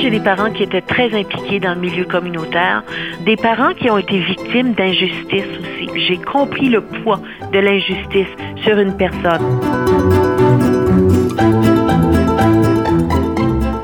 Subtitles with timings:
[0.00, 2.82] J'ai des parents qui étaient très impliqués dans le milieu communautaire,
[3.20, 5.90] des parents qui ont été victimes d'injustice aussi.
[6.06, 7.20] J'ai compris le poids
[7.52, 8.28] de l'injustice
[8.64, 10.29] sur une personne.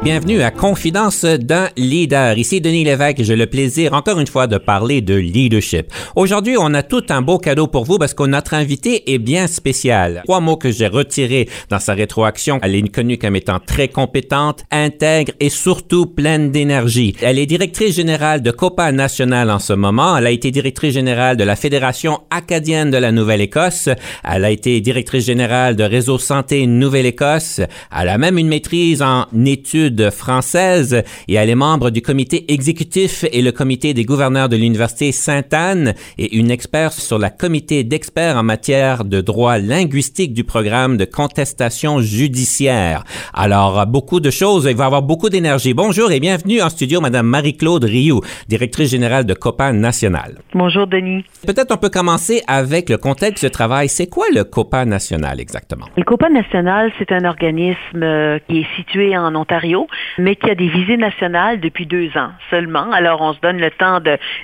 [0.07, 2.39] Bienvenue à Confidence d'un leader.
[2.39, 5.93] Ici Denis Lévesque j'ai le plaisir encore une fois de parler de leadership.
[6.15, 9.49] Aujourd'hui, on a tout un beau cadeau pour vous parce que notre invité est bien
[9.49, 10.23] spécial.
[10.25, 12.61] Trois mots que j'ai retirés dans sa rétroaction.
[12.63, 17.17] Elle est connue comme étant très compétente, intègre et surtout pleine d'énergie.
[17.21, 20.17] Elle est directrice générale de Copa National en ce moment.
[20.17, 23.89] Elle a été directrice générale de la Fédération acadienne de la Nouvelle-Écosse.
[24.23, 27.61] Elle a été directrice générale de Réseau Santé Nouvelle-Écosse.
[27.93, 33.25] Elle a même une maîtrise en études française et elle est membre du comité exécutif
[33.33, 38.37] et le comité des gouverneurs de l'Université Sainte-Anne et une experte sur la comité d'experts
[38.37, 43.05] en matière de droit linguistique du programme de contestation judiciaire.
[43.35, 45.75] Alors, beaucoup de choses, il va y avoir beaucoup d'énergie.
[45.75, 50.39] Bonjour et bienvenue en studio, Madame Marie-Claude Rioux, directrice générale de COPA National.
[50.55, 51.25] Bonjour, Denis.
[51.47, 53.89] Peut-être on peut commencer avec le contexte de travail.
[53.89, 55.87] C'est quoi le COPA National exactement?
[55.97, 59.86] Le COPA National, c'est un organisme euh, qui est situé en Ontario,
[60.19, 62.91] mais qui a des visées nationales depuis deux ans seulement.
[62.93, 64.01] Alors, on se donne le temps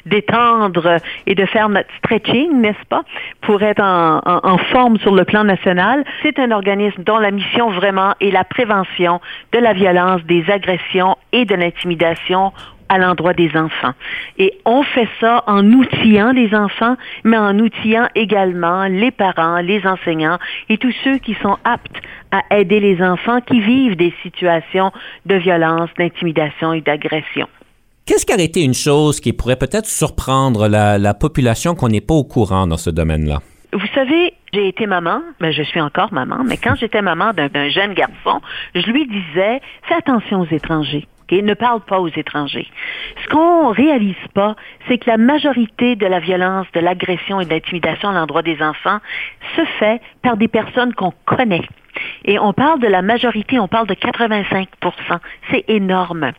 [0.06, 3.02] d'étendre et de faire notre stretching, n'est-ce pas,
[3.42, 6.04] pour être en, en forme sur le plan national.
[6.22, 9.20] C'est un organisme dont la mission vraiment est la prévention
[9.52, 12.52] de la violence, des agressions et de l'intimidation
[12.92, 13.94] à l'endroit des enfants.
[14.36, 19.86] Et on fait ça en outillant les enfants, mais en outillant également les parents, les
[19.86, 24.91] enseignants et tous ceux qui sont aptes à aider les enfants qui vivent des situations
[25.26, 27.47] de violence, d'intimidation et d'agression.
[28.06, 32.15] Qu'est-ce qui aurait été une chose qui pourrait peut-être surprendre la, population qu'on n'est pas
[32.15, 33.41] au courant dans ce domaine-là?
[33.72, 37.69] Vous savez, j'ai été maman, mais je suis encore maman, mais quand j'étais maman d'un
[37.70, 38.41] jeune garçon,
[38.75, 42.69] je lui disais, fais attention aux étrangers ne parle pas aux étrangers.
[43.22, 44.56] Ce qu'on réalise pas,
[44.88, 48.62] c'est que la majorité de la violence, de l'agression et de l'intimidation à l'endroit des
[48.62, 48.99] enfants
[49.56, 51.66] se fait par des personnes qu'on connaît.
[52.25, 54.66] Et on parle de la majorité, on parle de 85%
[55.50, 56.32] C'est énorme.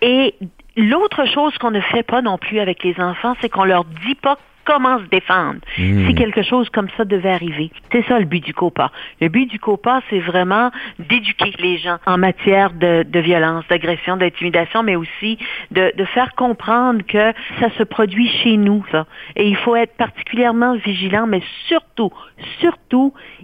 [0.00, 0.34] Et
[0.76, 4.14] l'autre chose qu'on ne fait pas non plus avec les enfants, c'est qu'on leur dit
[4.14, 6.06] pas comment se défendre hmm.
[6.06, 7.70] si quelque chose comme ça devait arriver.
[7.92, 8.90] C'est ça le but du COPA.
[9.20, 14.16] Le but du COPA, c'est vraiment d'éduquer les gens en matière de, de violence, d'agression,
[14.16, 15.38] d'intimidation, mais aussi
[15.70, 19.06] de, de, faire comprendre que ça se produit chez nous, ça.
[19.36, 22.12] Et il faut être particulièrement vigilant, mais surtout,
[22.60, 22.75] surtout,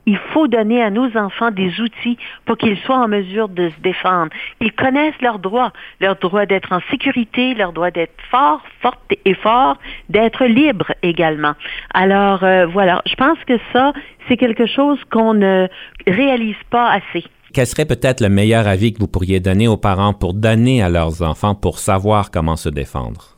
[0.07, 3.81] il faut donner à nos enfants des outils pour qu'ils soient en mesure de se
[3.83, 4.31] défendre.
[4.61, 9.35] Ils connaissent leurs droits, leur droit d'être en sécurité, leur droit d'être fort, forte et
[9.35, 9.77] fort,
[10.09, 11.55] d'être libre également.
[11.95, 13.93] Alors euh, voilà, je pense que ça,
[14.29, 15.69] c'est quelque chose qu'on ne
[16.07, 17.25] réalise pas assez.
[17.55, 20.89] Quel serait peut-être le meilleur avis que vous pourriez donner aux parents pour donner à
[20.89, 23.37] leurs enfants pour savoir comment se défendre?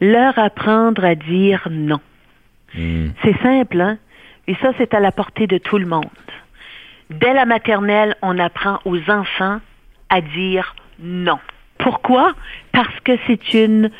[0.00, 2.00] Leur apprendre à dire non.
[2.74, 3.08] Hmm.
[3.22, 3.98] C'est simple, hein?
[4.50, 6.10] Et ça, c'est à la portée de tout le monde.
[7.08, 9.60] Dès la maternelle, on apprend aux enfants
[10.08, 11.38] à dire non.
[11.78, 12.32] Pourquoi?
[12.72, 13.90] Parce que c'est une,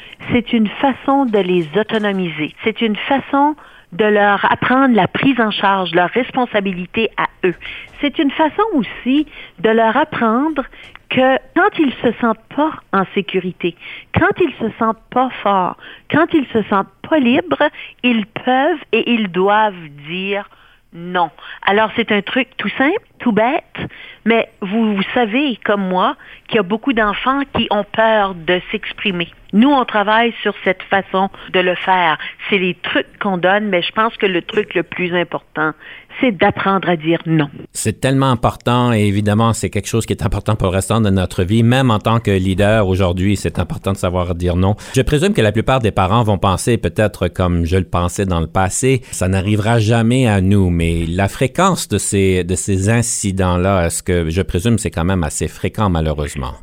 [0.80, 2.52] façon de les autonomiser.
[2.64, 3.54] C'est une façon
[3.92, 7.54] de leur apprendre la prise en charge, leur responsabilité à eux.
[8.00, 9.28] C'est une façon aussi
[9.60, 10.64] de leur apprendre
[11.10, 13.76] que quand ils se sentent pas en sécurité,
[14.18, 15.76] quand ils se sentent pas forts,
[16.10, 17.68] quand ils se sentent pas libres,
[18.02, 20.48] ils peuvent et ils doivent dire
[20.92, 21.30] non.
[21.62, 23.78] Alors c'est un truc tout simple, tout bête,
[24.24, 26.16] mais vous, savez, comme moi,
[26.48, 29.28] qu'il y a beaucoup d'enfants qui ont peur de s'exprimer.
[29.52, 32.18] Nous, on travaille sur cette façon de le faire.
[32.48, 35.72] C'est les trucs qu'on donne, mais je pense que le truc le plus important,
[36.20, 37.48] c'est d'apprendre à dire non.
[37.72, 41.10] C'est tellement important et évidemment, c'est quelque chose qui est important pour le restant de
[41.10, 41.62] notre vie.
[41.62, 44.76] Même en tant que leader aujourd'hui, c'est important de savoir dire non.
[44.94, 48.40] Je présume que la plupart des parents vont penser peut-être comme je le pensais dans
[48.40, 53.86] le passé, ça n'arrivera jamais à nous, mais la fréquence de ces, de ces incidents-là,
[53.86, 56.54] est-ce que je présume c'est quand même assez fréquent malheureusement?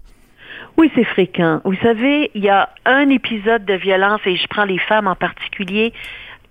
[0.78, 1.60] Oui, c'est fréquent.
[1.66, 5.16] Vous savez, il y a un épisode de violence, et je prends les femmes en
[5.16, 5.92] particulier,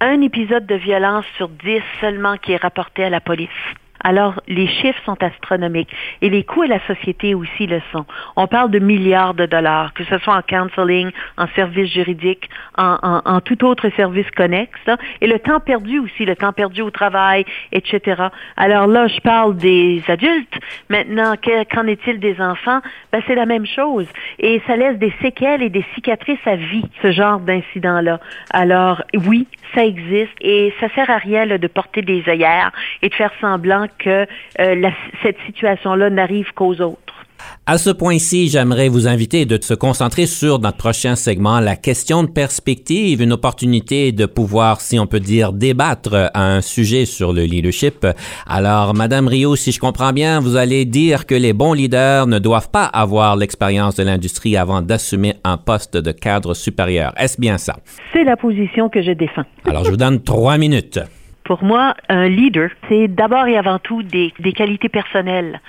[0.00, 3.48] un épisode de violence sur dix seulement qui est rapporté à la police.
[4.02, 5.90] Alors, les chiffres sont astronomiques
[6.22, 8.06] et les coûts à la société aussi le sont.
[8.36, 13.40] On parle de milliards de dollars, que ce soit en counseling, en services juridiques, en,
[13.40, 14.78] tout autre service connexe,
[15.20, 18.28] et le temps perdu aussi, le temps perdu au travail, etc.
[18.56, 20.58] Alors là, je parle des adultes.
[20.88, 21.34] Maintenant,
[21.70, 22.80] qu'en est-il des enfants?
[23.12, 24.06] Ben, c'est la même chose.
[24.38, 28.20] Et ça laisse des séquelles et des cicatrices à vie, ce genre d'incident-là.
[28.50, 32.72] Alors, oui, ça existe et ça sert à rien de porter des œillères
[33.02, 34.26] et de faire semblant que
[34.60, 34.90] euh,
[35.22, 37.06] cette situation-là n'arrive qu'aux autres.
[37.66, 42.22] À ce point-ci, j'aimerais vous inviter de se concentrer sur notre prochain segment, la question
[42.22, 47.42] de perspective, une opportunité de pouvoir, si on peut dire, débattre un sujet sur le
[47.42, 48.06] leadership.
[48.46, 52.38] Alors, Madame Rio, si je comprends bien, vous allez dire que les bons leaders ne
[52.38, 57.12] doivent pas avoir l'expérience de l'industrie avant d'assumer un poste de cadre supérieur.
[57.16, 57.76] Est-ce bien ça?
[58.12, 59.44] C'est la position que je défends.
[59.64, 61.00] Alors, je vous donne trois minutes.
[61.46, 65.60] Pour moi, un leader, c'est d'abord et avant tout des, des, qualités personnelles.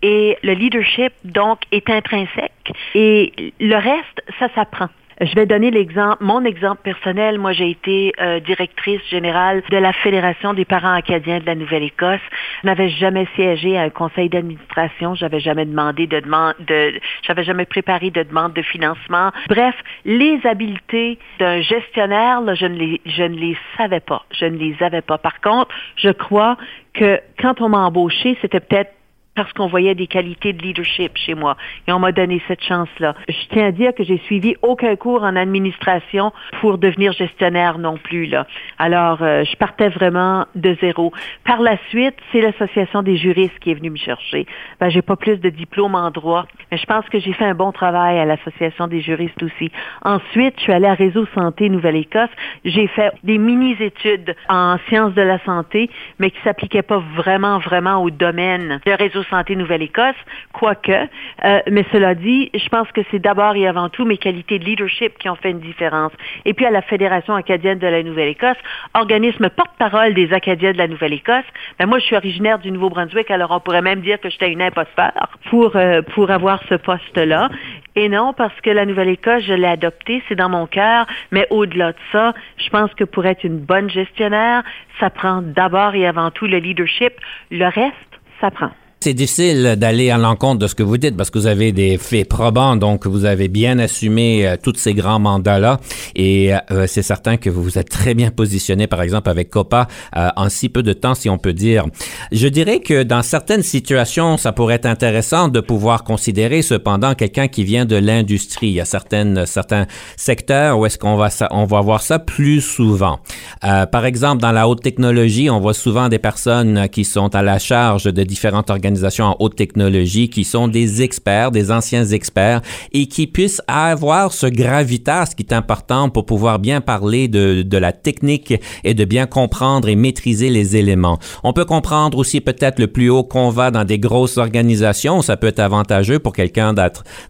[0.00, 2.72] Et le leadership, donc, est intrinsèque.
[2.94, 4.88] Et le reste, ça s'apprend.
[5.20, 7.38] Je vais donner l'exemple, mon exemple personnel.
[7.38, 12.20] Moi, j'ai été euh, directrice générale de la Fédération des parents acadiens de la Nouvelle-Écosse.
[12.62, 15.14] Je n'avais jamais siégé à un conseil d'administration.
[15.14, 19.30] J'avais jamais demandé de demande, de, j'avais jamais préparé de demande de financement.
[19.48, 19.74] Bref,
[20.04, 24.24] les habiletés d'un gestionnaire, là, je ne les, je ne les savais pas.
[24.32, 25.18] Je ne les avais pas.
[25.18, 26.56] Par contre, je crois
[26.92, 28.92] que quand on m'a embauché, c'était peut-être
[29.34, 31.56] parce qu'on voyait des qualités de leadership chez moi.
[31.88, 33.14] Et on m'a donné cette chance-là.
[33.28, 37.96] Je tiens à dire que j'ai suivi aucun cours en administration pour devenir gestionnaire non
[37.96, 38.26] plus.
[38.26, 38.46] Là.
[38.78, 41.12] Alors, euh, je partais vraiment de zéro.
[41.44, 44.46] Par la suite, c'est l'Association des juristes qui est venue me chercher.
[44.80, 47.54] Ben, j'ai pas plus de diplôme en droit, mais je pense que j'ai fait un
[47.54, 49.70] bon travail à l'Association des juristes aussi.
[50.02, 52.30] Ensuite, je suis allée à Réseau Santé Nouvelle-Écosse.
[52.64, 58.02] J'ai fait des mini-études en sciences de la santé, mais qui s'appliquaient pas vraiment, vraiment
[58.02, 60.16] au domaine de Réseau Santé Nouvelle-Écosse,
[60.52, 60.92] quoique.
[60.92, 64.64] Euh, mais cela dit, je pense que c'est d'abord et avant tout mes qualités de
[64.64, 66.12] leadership qui ont fait une différence.
[66.44, 68.56] Et puis à la Fédération acadienne de la Nouvelle-Écosse,
[68.94, 71.44] organisme porte-parole des Acadiens de la Nouvelle-Écosse,
[71.78, 74.62] ben moi je suis originaire du Nouveau-Brunswick, alors on pourrait même dire que j'étais une
[74.62, 75.12] imposteur
[75.50, 77.48] pour, euh, pour avoir ce poste-là.
[77.96, 81.92] Et non, parce que la Nouvelle-Écosse, je l'ai adoptée, c'est dans mon cœur, mais au-delà
[81.92, 84.64] de ça, je pense que pour être une bonne gestionnaire,
[84.98, 87.12] ça prend d'abord et avant tout le leadership.
[87.50, 88.70] Le reste, ça prend.
[89.04, 91.98] C'est difficile d'aller à l'encontre de ce que vous dites parce que vous avez des
[91.98, 95.78] faits probants, donc vous avez bien assumé euh, tous ces grands mandats-là
[96.16, 99.88] et euh, c'est certain que vous vous êtes très bien positionné, par exemple, avec COPA
[100.16, 101.84] euh, en si peu de temps, si on peut dire.
[102.32, 107.46] Je dirais que dans certaines situations, ça pourrait être intéressant de pouvoir considérer cependant quelqu'un
[107.46, 108.68] qui vient de l'industrie.
[108.68, 109.86] Il y a certaines, certains
[110.16, 113.18] secteurs où est-ce qu'on va, on va voir ça plus souvent.
[113.60, 117.58] par exemple, dans la haute technologie, on voit souvent des personnes qui sont à la
[117.58, 122.60] charge de différentes organisations en haute technologie qui sont des experts, des anciens experts
[122.92, 127.78] et qui puissent avoir ce gravitas qui est important pour pouvoir bien parler de, de
[127.78, 128.54] la technique
[128.84, 131.18] et de bien comprendre et maîtriser les éléments.
[131.42, 135.22] On peut comprendre aussi peut-être le plus haut qu'on va dans des grosses organisations.
[135.22, 136.74] Ça peut être avantageux pour quelqu'un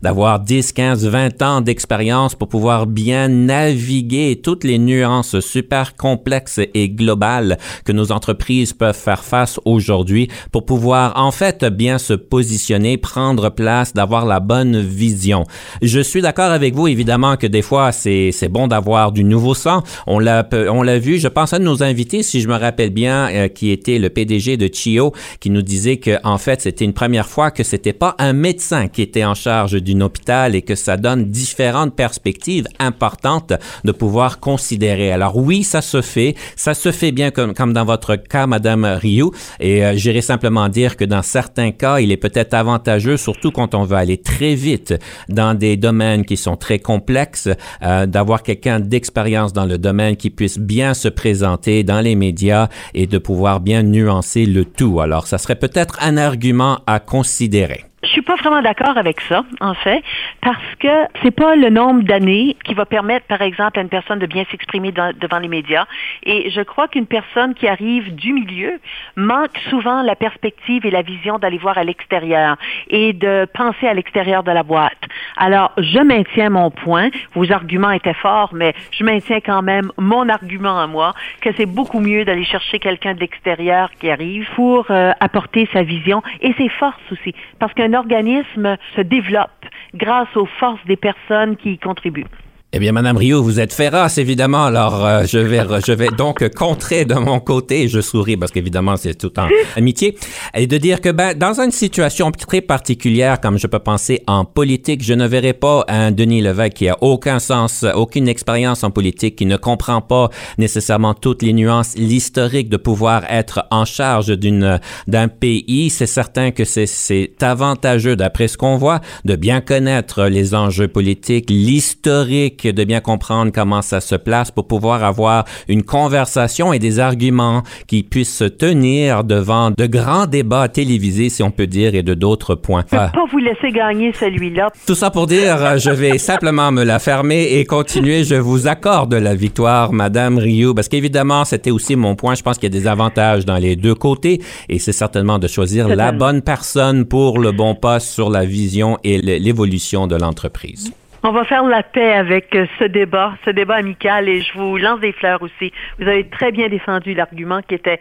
[0.03, 6.61] d'avoir 10, 15, 20 ans d'expérience pour pouvoir bien naviguer toutes les nuances super complexes
[6.75, 12.15] et globales que nos entreprises peuvent faire face aujourd'hui pour pouvoir en fait bien se
[12.15, 15.45] positionner, prendre place, d'avoir la bonne vision.
[15.83, 19.83] Je suis d'accord avec vous, évidemment, que des fois, c'est, bon d'avoir du nouveau sang.
[20.07, 23.71] On l'a vu, je pense à nos invités, si je me rappelle bien, euh, qui
[23.71, 27.51] était le PDG de Chio, qui nous disait que, en fait, c'était une première fois
[27.51, 31.31] que c'était pas un médecin qui était en charge d'une hôpital et que ça donne
[31.31, 33.53] différentes perspectives importantes
[33.85, 35.13] de pouvoir considérer.
[35.13, 38.85] Alors oui, ça se fait, ça se fait bien comme, comme dans votre cas, Madame
[38.85, 43.19] Rioux, et euh, j'irai simplement dire que dans certains certains cas, il est peut-être avantageux,
[43.19, 44.95] surtout quand on veut aller très vite
[45.29, 47.51] dans des domaines qui sont très complexes,
[47.83, 52.69] euh, d'avoir quelqu'un d'expérience dans le domaine qui puisse bien se présenter dans les médias
[52.95, 55.01] et de pouvoir bien nuancer le tout.
[55.01, 57.85] Alors, ça serait peut-être un argument à considérer.
[58.05, 60.03] Je suis pas vraiment d'accord avec ça, en fait,
[60.43, 64.19] parce que c'est pas le nombre d'années qui va permettre, par exemple, à une personne
[64.19, 65.87] de bien s'exprimer devant les médias.
[66.25, 68.79] Et je crois qu'une personne qui arrive du milieu
[69.17, 72.57] manque souvent la perspective et la vision d'aller voir à l'extérieur
[72.89, 74.93] et de penser à l'extérieur de la boîte.
[75.37, 77.09] Alors, je maintiens mon point.
[77.35, 81.67] Vos arguments étaient forts, mais je maintiens quand même mon argument à moi, que c'est
[81.67, 86.53] beaucoup mieux d'aller chercher quelqu'un de l'extérieur qui arrive pour euh, apporter sa vision et
[86.55, 87.35] ses forces aussi.
[87.59, 92.27] Parce organisme se développe grâce aux forces des personnes qui y contribuent.
[92.77, 94.65] Eh bien, Madame Rio, vous êtes féroce, évidemment.
[94.65, 97.87] Alors, euh, je vais, je vais donc contrer de mon côté.
[97.87, 100.17] Je souris parce qu'évidemment, c'est tout en amitié.
[100.55, 104.45] Et de dire que, ben, dans une situation très particulière, comme je peux penser en
[104.45, 108.91] politique, je ne verrai pas un Denis Lévesque qui a aucun sens, aucune expérience en
[108.91, 114.37] politique, qui ne comprend pas nécessairement toutes les nuances, l'historique de pouvoir être en charge
[114.37, 115.91] d'une, d'un pays.
[115.91, 120.89] C'est certain que c'est, c'est avantageux, d'après ce qu'on voit, de bien connaître les enjeux
[120.89, 126.79] politiques, l'historique de bien comprendre comment ça se place pour pouvoir avoir une conversation et
[126.79, 131.95] des arguments qui puissent se tenir devant de grands débats télévisés, si on peut dire,
[131.95, 132.85] et de d'autres points.
[132.91, 134.71] Je ne peux pas vous laisser gagner celui-là.
[134.87, 138.25] Tout ça pour dire, je vais simplement me la fermer et continuer.
[138.25, 142.35] Je vous accorde la victoire, Madame Rioux, parce qu'évidemment, c'était aussi mon point.
[142.35, 145.49] Je pense qu'il y a des avantages dans les deux côtés et c'est certainement de
[145.49, 150.93] choisir la bonne personne pour le bon poste sur la vision et l'évolution de l'entreprise.
[151.27, 154.77] On va faire la paix avec euh, ce débat, ce débat amical, et je vous
[154.77, 155.73] lance des fleurs aussi.
[155.99, 157.99] Vous avez très bien défendu l'argument qui était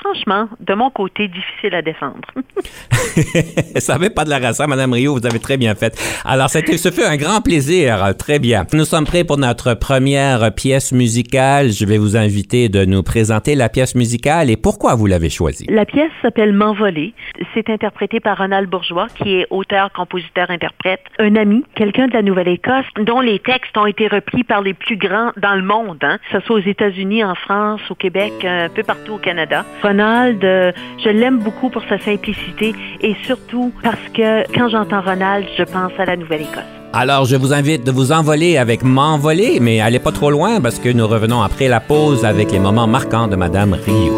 [0.00, 2.28] franchement, de mon côté, difficile à défendre.
[3.76, 5.96] ça n'avait pas de la race, Madame Rio, vous avez très bien fait.
[6.24, 8.64] Alors, ce fut un grand plaisir, très bien.
[8.72, 11.70] Nous sommes prêts pour notre première pièce musicale.
[11.70, 15.66] Je vais vous inviter de nous présenter la pièce musicale et pourquoi vous l'avez choisie.
[15.68, 17.14] La pièce s'appelle M'envoler.
[17.54, 22.22] C'est interprété par Ronald Bourgeois, qui est auteur, compositeur, interprète, un ami, quelqu'un de la
[22.22, 26.18] Nouvelle-Écosse, dont les textes ont été repris par les plus grands dans le monde, hein,
[26.18, 29.64] que ce soit aux États-Unis, en France, au Québec, un peu partout au Canada.
[29.88, 35.46] Ronald, euh, je l'aime beaucoup pour sa simplicité et surtout parce que quand j'entends Ronald,
[35.56, 36.72] je pense à la Nouvelle-Écosse.
[36.92, 40.78] Alors, je vous invite de vous envoler avec M'envoler, mais allez pas trop loin parce
[40.78, 44.12] que nous revenons après la pause avec les moments marquants de Madame Rio.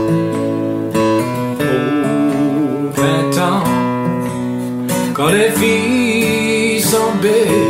[2.95, 3.65] 20 ans,
[5.15, 7.70] quand les filles sont belles.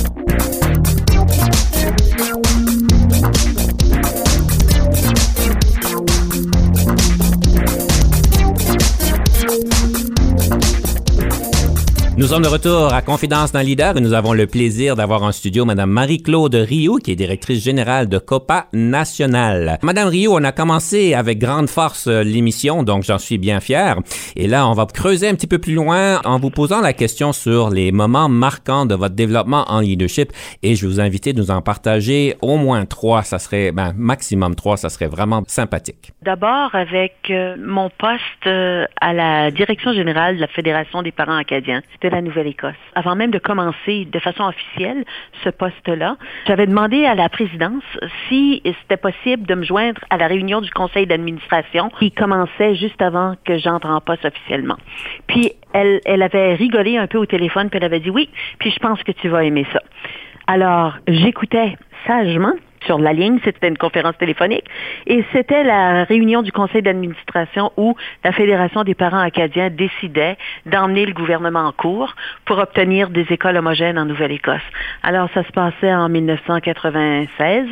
[12.31, 15.65] sommes de retour à Confidence dans Leader et nous avons le plaisir d'avoir en studio
[15.65, 19.77] Madame Marie-Claude Rio, qui est directrice générale de COPA National.
[19.81, 23.97] Madame Rio, on a commencé avec grande force euh, l'émission, donc j'en suis bien fier.
[24.37, 27.33] Et là, on va creuser un petit peu plus loin en vous posant la question
[27.33, 30.31] sur les moments marquants de votre développement en leadership.
[30.63, 33.23] Et je vais vous inviter à nous en partager au moins trois.
[33.23, 36.13] Ça serait, ben, maximum trois, ça serait vraiment sympathique.
[36.21, 41.35] D'abord, avec euh, mon poste euh, à la direction générale de la Fédération des parents
[41.35, 41.81] acadiens
[42.21, 42.75] Nouvelle-Écosse.
[42.95, 45.03] Avant même de commencer de façon officielle
[45.43, 47.83] ce poste-là, j'avais demandé à la présidence
[48.27, 53.01] si c'était possible de me joindre à la réunion du conseil d'administration qui commençait juste
[53.01, 54.77] avant que j'entre en poste officiellement.
[55.27, 58.71] Puis elle, elle avait rigolé un peu au téléphone, puis elle avait dit oui, puis
[58.71, 59.81] je pense que tu vas aimer ça.
[60.47, 62.53] Alors, j'écoutais sagement
[62.85, 64.65] sur la ligne, c'était une conférence téléphonique,
[65.07, 71.05] et c'était la réunion du conseil d'administration où la Fédération des parents acadiens décidait d'emmener
[71.05, 74.61] le gouvernement en cours pour obtenir des écoles homogènes en Nouvelle-Écosse.
[75.03, 77.67] Alors, ça se passait en 1996.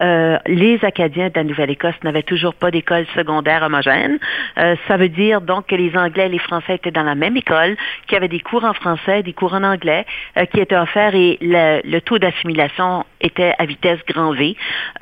[0.00, 4.18] Euh, les Acadiens de la Nouvelle-Écosse n'avaient toujours pas d'école secondaire homogène.
[4.58, 7.36] Euh, ça veut dire donc que les Anglais et les Français étaient dans la même
[7.36, 10.04] école, qu'il y avait des cours en français, des cours en anglais
[10.36, 14.47] euh, qui étaient offerts et le, le taux d'assimilation était à vitesse grand V.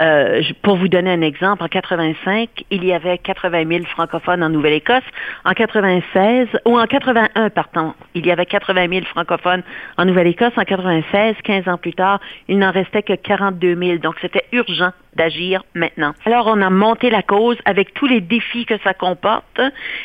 [0.00, 4.48] Euh, pour vous donner un exemple, en 85, il y avait 80 000 francophones en
[4.48, 5.04] Nouvelle-Écosse.
[5.44, 9.62] En 96, ou en 81, pardon, il y avait 80 000 francophones
[9.96, 10.52] en Nouvelle-Écosse.
[10.56, 13.98] En 96, 15 ans plus tard, il n'en restait que 42 000.
[13.98, 16.12] Donc, c'était urgent d'agir maintenant.
[16.24, 19.60] Alors, on a monté la cause avec tous les défis que ça comporte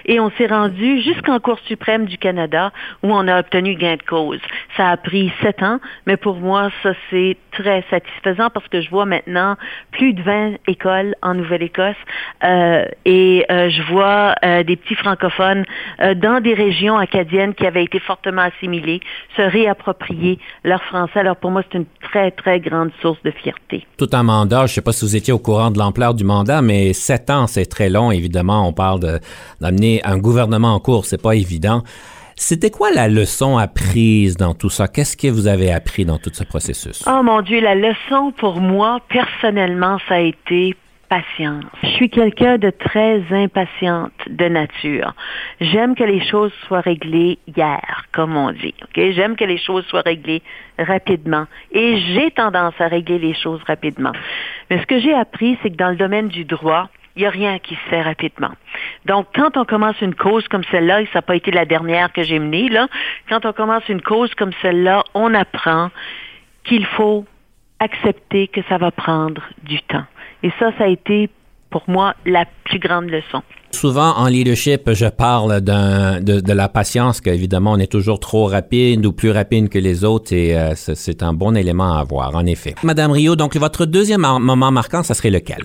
[0.06, 2.72] et on s'est rendu jusqu'en Cour suprême du Canada
[3.04, 4.40] où on a obtenu gain de cause.
[4.78, 8.90] Ça a pris sept ans, mais pour moi, ça, c'est très satisfaisant parce que je
[8.90, 9.58] vois maintenant
[9.92, 11.96] plus de 20 écoles en Nouvelle-Écosse
[12.44, 15.66] euh, et euh, je vois euh, des petits francophones
[16.16, 19.00] dans des régions acadiennes qui avaient été fortement assimilées
[19.36, 21.20] se réapproprier leur français.
[21.20, 23.86] Alors pour moi, c'est une très, très grande source de fierté.
[23.98, 26.24] Tout un mandat, je ne sais pas si vous étiez au courant de l'ampleur du
[26.24, 28.12] mandat, mais sept ans, c'est très long.
[28.12, 29.20] Évidemment, on parle
[29.60, 31.84] d'amener un gouvernement en cours, c'est pas évident.
[32.36, 34.88] C'était quoi la leçon apprise dans tout ça?
[34.88, 37.04] Qu'est-ce que vous avez appris dans tout ce processus?
[37.08, 40.76] Oh mon Dieu, la leçon pour moi, personnellement, ça a été
[41.84, 45.14] Je suis quelqu'un de très impatiente de nature.
[45.60, 48.74] J'aime que les choses soient réglées hier, comme on dit.
[48.86, 49.12] Okay?
[49.12, 50.42] J'aime que les choses soient réglées
[50.80, 51.48] rapidement.
[51.72, 54.14] Et j'ai tendance à régler les choses rapidement.
[54.70, 56.88] Mais ce que j'ai appris, c'est que dans le domaine du droit,
[57.18, 58.52] il n'y a rien qui se fait rapidement.
[59.06, 62.14] Donc, quand on commence une cause comme celle-là, et ça n'a pas été la dernière
[62.14, 62.88] que j'ai menée, là,
[63.28, 65.90] quand on commence une cause comme celle-là, on apprend
[66.64, 67.26] qu'il faut
[67.80, 70.06] accepter que ça va prendre du temps.
[70.44, 71.30] Et ça, ça a été
[71.70, 73.42] pour moi la plus grande leçon.
[73.72, 79.06] Souvent en leadership, je parle de, de, la patience, qu'évidemment on est toujours trop rapide
[79.06, 82.46] ou plus rapide que les autres et euh, c'est un bon élément à avoir, en
[82.46, 82.76] effet.
[82.84, 85.64] Madame Rio, donc votre deuxième moment marquant, ça serait lequel?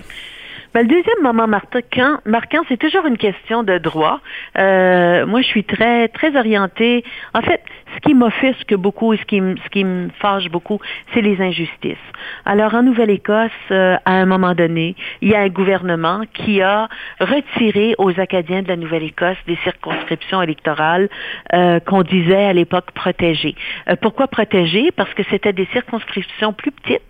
[0.72, 4.20] Ben, le deuxième moment marquant, marquant c'est toujours une question de droit.
[4.58, 7.02] Euh, moi, je suis très, très orientée.
[7.32, 7.62] En fait,
[7.96, 10.80] ce qui m'offusque beaucoup et ce qui, me fâche beaucoup,
[11.12, 11.96] c'est les injustices.
[12.44, 16.88] Alors, en Nouvelle-Écosse, euh, à un moment donné, il y a un gouvernement qui a
[17.20, 21.08] retiré aux Acadiens de la Nouvelle-Écosse des circonscriptions électorales
[21.54, 23.54] euh, qu'on disait à l'époque protégées.
[23.88, 24.90] Euh, pourquoi protégées?
[24.92, 27.02] Parce que c'était des circonscriptions plus petites,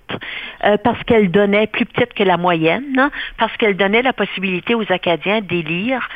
[0.85, 5.40] parce qu'elles donnaient plus petites que la moyenne, parce qu'elles donnaient la possibilité aux Acadiens
[5.40, 6.09] d'élire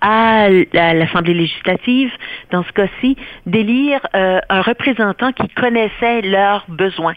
[0.00, 2.10] à l'Assemblée législative,
[2.50, 7.14] dans ce cas-ci, d'élire euh, un représentant qui connaissait leurs besoins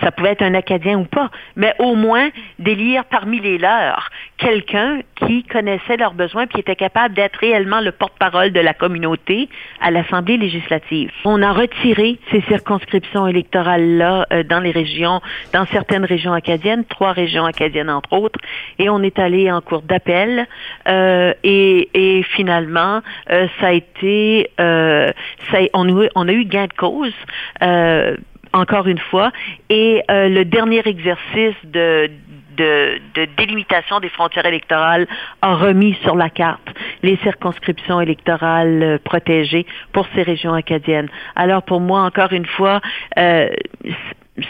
[0.00, 5.00] ça pouvait être un Acadien ou pas, mais au moins d'élire parmi les leurs quelqu'un
[5.16, 9.48] qui connaissait leurs besoins qui était capable d'être réellement le porte-parole de la communauté
[9.80, 11.10] à l'Assemblée législative.
[11.24, 15.20] On a retiré ces circonscriptions électorales-là euh, dans les régions,
[15.52, 18.40] dans certaines régions acadiennes, trois régions acadiennes entre autres,
[18.78, 20.46] et on est allé en cours d'appel
[20.88, 23.00] euh, et, et, finalement,
[23.30, 25.10] euh, ça a été, euh,
[25.50, 27.14] ça, on, on, a eu gain de cause
[27.62, 28.16] euh,
[28.52, 29.32] encore une fois.
[29.70, 32.10] Et euh, le dernier exercice de,
[32.56, 35.06] de, de, délimitation des frontières électorales
[35.40, 36.68] a remis sur la carte
[37.02, 41.08] les circonscriptions électorales euh, protégées pour ces régions acadiennes.
[41.36, 42.80] Alors pour moi, encore une fois,
[43.18, 43.48] euh,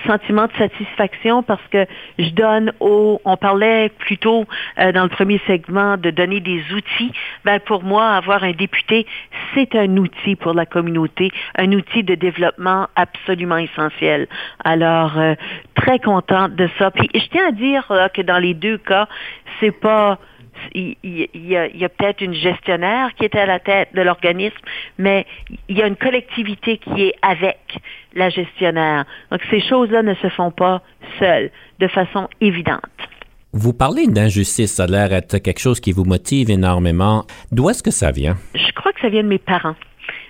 [0.06, 1.86] sentiment de satisfaction parce que
[2.18, 4.44] je donne au, on parlait plutôt
[4.78, 7.12] euh, dans le premier segment de donner des outils.
[7.44, 9.06] Ben pour moi, avoir un député,
[9.54, 14.28] c'est un outil pour la communauté, un outil de développement absolument essentiel.
[14.64, 15.34] Alors euh,
[15.74, 16.90] très contente de ça.
[16.92, 19.08] Puis je tiens à dire que dans les deux cas,
[19.58, 20.18] c'est pas
[20.74, 24.56] il, y a, peut-être une gestionnaire qui est à la tête de l'organisme,
[24.98, 25.26] mais
[25.68, 27.58] il y a une collectivité qui est avec
[28.14, 29.04] la gestionnaire.
[29.30, 30.82] Donc ces choses-là ne se font pas
[31.18, 32.80] seules, de façon évidente.
[33.54, 37.26] Vous parlez d'injustice, ça a l'air être quelque chose qui vous motive énormément.
[37.50, 38.36] D'où est-ce que ça vient?
[38.54, 39.74] Je crois que ça vient de mes parents.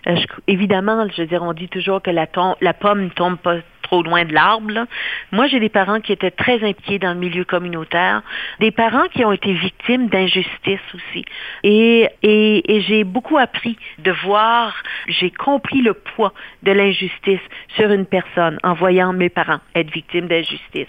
[0.09, 0.17] Euh,
[0.49, 2.27] évidemment, je veux dire, on dit toujours que la,
[2.61, 3.59] la pomme ne tombe pas
[3.93, 4.87] trop loin de l'arbre.
[5.33, 8.23] Moi, j'ai des parents qui étaient très impliqués dans le milieu communautaire,
[8.59, 11.25] des parents qui ont été victimes d'injustice aussi.
[11.63, 14.75] Et, et, j'ai beaucoup appris de voir,
[15.09, 17.41] j'ai compris le poids de l'injustice
[17.77, 20.89] sur une personne en voyant mes parents être victimes d'injustice.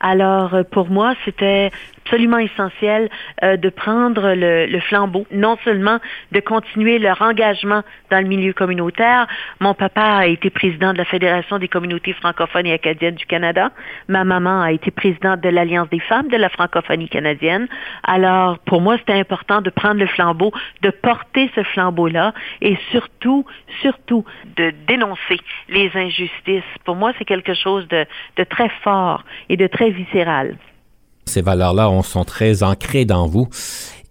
[0.00, 1.70] Alors, euh, pour moi, c'était
[2.04, 3.08] absolument essentiel
[3.42, 5.98] euh, de prendre le, le, flambeau, non seulement
[6.32, 9.26] de continuer leur engagement dans le milieu communautaire.
[9.60, 13.70] Mon papa a été président de la Fédération des communautés francophones et acadiennes du Canada.
[14.08, 17.68] Ma maman a été présidente de l'Alliance des femmes de la francophonie canadienne.
[18.02, 20.52] Alors, pour moi, c'était important de prendre le flambeau,
[20.82, 23.44] de porter ce flambeau-là et surtout,
[23.80, 24.24] surtout,
[24.56, 26.62] de dénoncer les injustices.
[26.84, 30.56] Pour moi, c'est quelque chose de, de très fort et de très viscéral.
[31.26, 33.48] Ces valeurs-là sont très ancrées dans vous.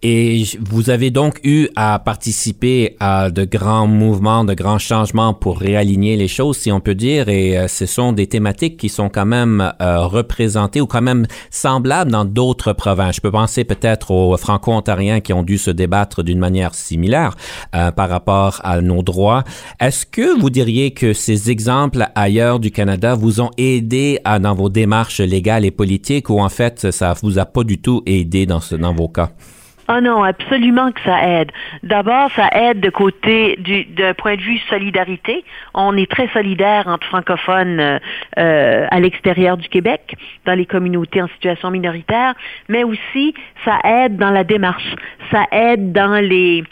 [0.06, 5.58] Et vous avez donc eu à participer à de grands mouvements, de grands changements pour
[5.58, 7.30] réaligner les choses, si on peut dire.
[7.30, 11.26] Et euh, ce sont des thématiques qui sont quand même euh, représentées ou quand même
[11.50, 13.16] semblables dans d'autres provinces.
[13.16, 17.34] Je peux penser peut-être aux Franco-Ontariens qui ont dû se débattre d'une manière similaire
[17.74, 19.42] euh, par rapport à nos droits.
[19.80, 24.54] Est-ce que vous diriez que ces exemples ailleurs du Canada vous ont aidé à, dans
[24.54, 28.44] vos démarches légales et politiques ou en fait ça vous a pas du tout aidé
[28.44, 29.30] dans, ce, dans vos cas?
[29.86, 31.52] Ah non, absolument que ça aide.
[31.82, 35.44] D'abord, ça aide de côté du d'un point de vue solidarité.
[35.74, 37.98] On est très solidaire entre francophones euh,
[38.38, 40.16] euh, à l'extérieur du Québec,
[40.46, 42.34] dans les communautés en situation minoritaire,
[42.68, 44.94] mais aussi ça aide dans la démarche,
[45.30, 46.64] ça aide dans les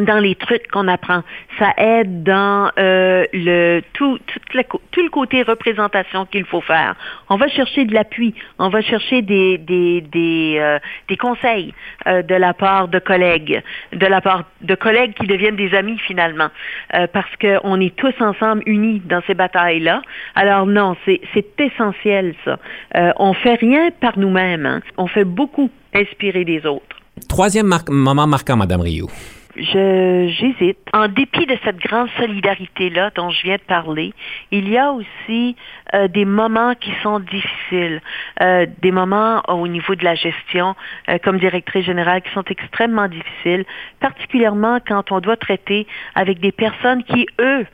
[0.00, 1.22] dans les trucs qu'on apprend.
[1.58, 6.94] Ça aide dans euh, le tout, tout, le, tout le côté représentation qu'il faut faire.
[7.28, 10.78] On va chercher de l'appui, on va chercher des des des, euh,
[11.08, 11.74] des conseils
[12.06, 15.98] euh, de la part de collègues, de la part de collègues qui deviennent des amis
[15.98, 16.48] finalement,
[16.94, 20.02] euh, parce qu'on est tous ensemble unis dans ces batailles-là.
[20.34, 21.20] Alors non, c'est
[21.58, 22.58] essentiel ça.
[22.96, 24.80] Euh, on fait rien par nous-mêmes, hein.
[24.96, 26.96] on fait beaucoup inspirer des autres.
[27.28, 29.08] Troisième moment marquant, Madame Rio.
[29.56, 30.78] Je j'hésite.
[30.92, 34.12] En dépit de cette grande solidarité là dont je viens de parler,
[34.50, 35.54] il y a aussi
[35.94, 38.00] euh, des moments qui sont difficiles,
[38.40, 40.74] euh, des moments au niveau de la gestion
[41.08, 43.64] euh, comme directrice générale qui sont extrêmement difficiles,
[44.00, 47.66] particulièrement quand on doit traiter avec des personnes qui eux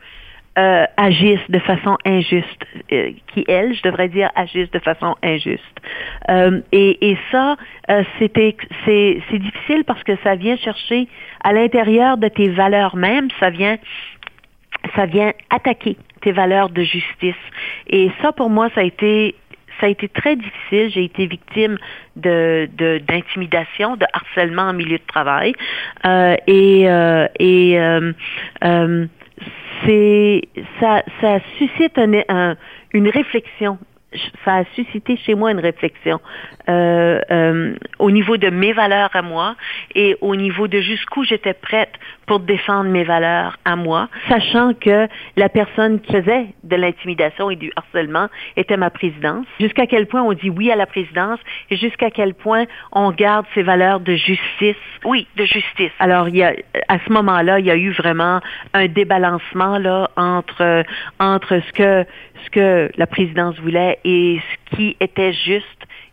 [0.58, 5.62] euh, agissent de façon injuste, euh, qui elles, je devrais dire, agissent de façon injuste.
[6.28, 7.56] Euh, et, ça,
[7.88, 11.06] euh, c'était, c'est, difficile parce que ça vient chercher
[11.44, 13.78] à l'intérieur de tes valeurs même, ça vient,
[14.96, 17.34] ça vient attaquer tes valeurs de justice.
[17.86, 19.36] Et ça, pour moi, ça a été
[19.80, 20.90] ça a été très difficile.
[20.90, 21.78] J'ai été victime
[22.16, 25.54] de, de d'intimidation, de harcèlement en milieu de travail.
[26.46, 26.82] Et
[27.38, 27.78] et
[29.84, 30.42] c'est
[30.80, 32.56] ça, ça suscite un, un,
[32.92, 33.78] une réflexion.
[34.44, 36.20] Ça a suscité chez moi une réflexion
[36.68, 39.54] euh, euh, au niveau de mes valeurs à moi
[39.94, 41.92] et au niveau de jusqu'où j'étais prête
[42.30, 47.56] pour défendre mes valeurs à moi, sachant que la personne qui faisait de l'intimidation et
[47.56, 49.46] du harcèlement était ma présidence.
[49.58, 51.40] Jusqu'à quel point on dit oui à la présidence
[51.70, 54.76] et jusqu'à quel point on garde ces valeurs de justice.
[55.04, 55.90] Oui, de justice.
[55.98, 56.52] Alors, il y a,
[56.86, 58.38] à ce moment-là, il y a eu vraiment
[58.74, 60.84] un débalancement là entre
[61.18, 62.06] entre ce que
[62.44, 64.40] ce que la présidence voulait et
[64.70, 65.66] ce qui était juste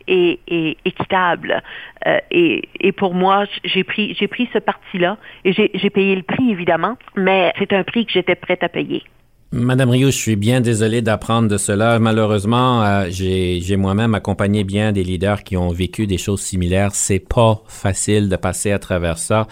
[0.07, 1.61] et, et équitable.
[2.05, 6.23] Euh, et, et, pour moi, j'ai pris j'ai pris ce parti-là et j'ai payé le
[6.23, 9.03] prix évidemment, mais c'est un prix que j'étais prête à payer.
[9.53, 11.99] Madame Rio, je suis bien désolé d'apprendre de cela.
[11.99, 16.93] Malheureusement, euh, j'ai moi-même accompagné bien des leaders qui ont vécu des choses similaires.
[16.93, 19.47] C'est pas facile de passer à travers ça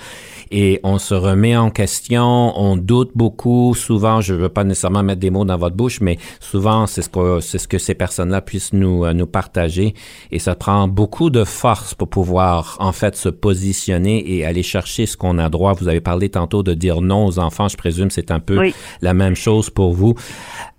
[0.52, 2.24] et on se remet en question,
[2.60, 3.74] on doute beaucoup.
[3.76, 7.10] Souvent, je veux pas nécessairement mettre des mots dans votre bouche, mais souvent c'est ce
[7.10, 9.96] que c'est ce que ces personnes-là puissent nous euh, nous partager
[10.32, 15.06] et ça prend beaucoup de force pour pouvoir en fait se positionner et aller chercher
[15.06, 15.74] ce qu'on a droit.
[15.74, 17.68] Vous avez parlé tantôt de dire non aux enfants.
[17.68, 18.74] Je présume c'est un peu oui.
[19.02, 20.16] la même chose pour vous.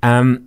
[0.05, 0.39] Euh,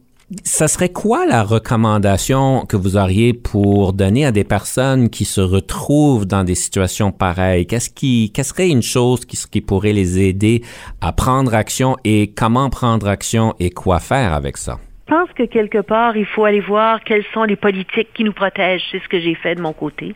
[0.44, 5.42] ça serait quoi la recommandation que vous auriez pour donner à des personnes qui se
[5.42, 7.66] retrouvent dans des situations pareilles?
[7.66, 10.64] Qu'est-ce qui, qu'est-ce serait une chose qui, pourrait les aider
[11.02, 14.80] à prendre action et comment prendre action et quoi faire avec ça?
[15.10, 18.32] Je pense que quelque part, il faut aller voir quelles sont les politiques qui nous
[18.32, 18.84] protègent.
[18.92, 20.14] C'est ce que j'ai fait de mon côté.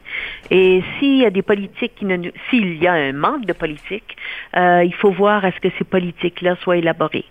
[0.51, 4.15] Et s'il y a des politiques qui ne, s'il y a un manque de politique,
[4.55, 7.25] euh, il faut voir à ce que ces politiques-là soient élaborées.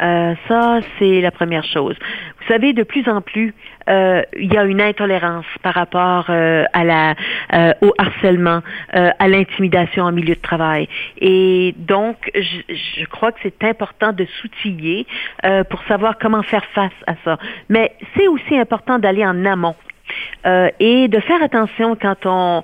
[0.00, 1.96] Euh, ça, c'est la première chose.
[2.40, 3.54] Vous savez, de plus en plus,
[3.88, 7.14] euh, il y a une intolérance par rapport euh, à la,
[7.52, 8.60] euh, au harcèlement,
[8.94, 10.88] euh, à l'intimidation en milieu de travail.
[11.20, 15.06] Et donc, je, je crois que c'est important de s'outiller
[15.70, 17.38] pour savoir comment faire face à ça.
[17.68, 19.74] Mais c'est aussi important d'aller en amont.
[20.44, 22.62] Euh, et de faire attention quand on,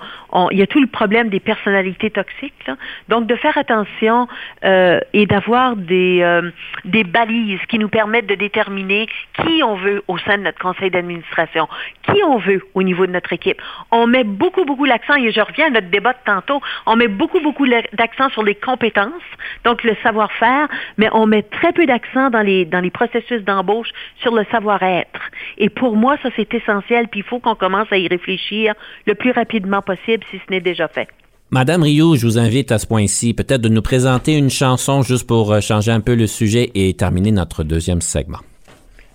[0.51, 2.71] il y a tout le problème des personnalités toxiques,
[3.09, 4.27] donc de faire attention
[4.65, 6.51] euh, et d'avoir des euh,
[6.85, 10.91] des balises qui nous permettent de déterminer qui on veut au sein de notre conseil
[10.91, 11.69] d'administration,
[12.03, 13.63] qui on veut au niveau de notre équipe.
[13.93, 17.09] On met beaucoup beaucoup l'accent et je reviens à notre débat de tantôt, on met
[17.09, 19.29] beaucoup beaucoup d'accent sur les compétences,
[19.65, 23.91] donc le savoir-faire, mais on met très peu d'accent dans les dans les processus d'embauche
[24.21, 25.21] sur le savoir-être.
[25.59, 28.75] Et pour moi, ça c'est essentiel, puis il faut qu'on commence à y réfléchir
[29.07, 31.09] le plus rapidement possible si ce n'est déjà fait.
[31.51, 35.27] Madame Rio, je vous invite à ce point-ci peut-être de nous présenter une chanson juste
[35.27, 38.41] pour euh, changer un peu le sujet et terminer notre deuxième segment.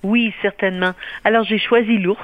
[0.03, 0.91] Oui, certainement.
[1.23, 2.19] Alors, j'ai choisi L'ours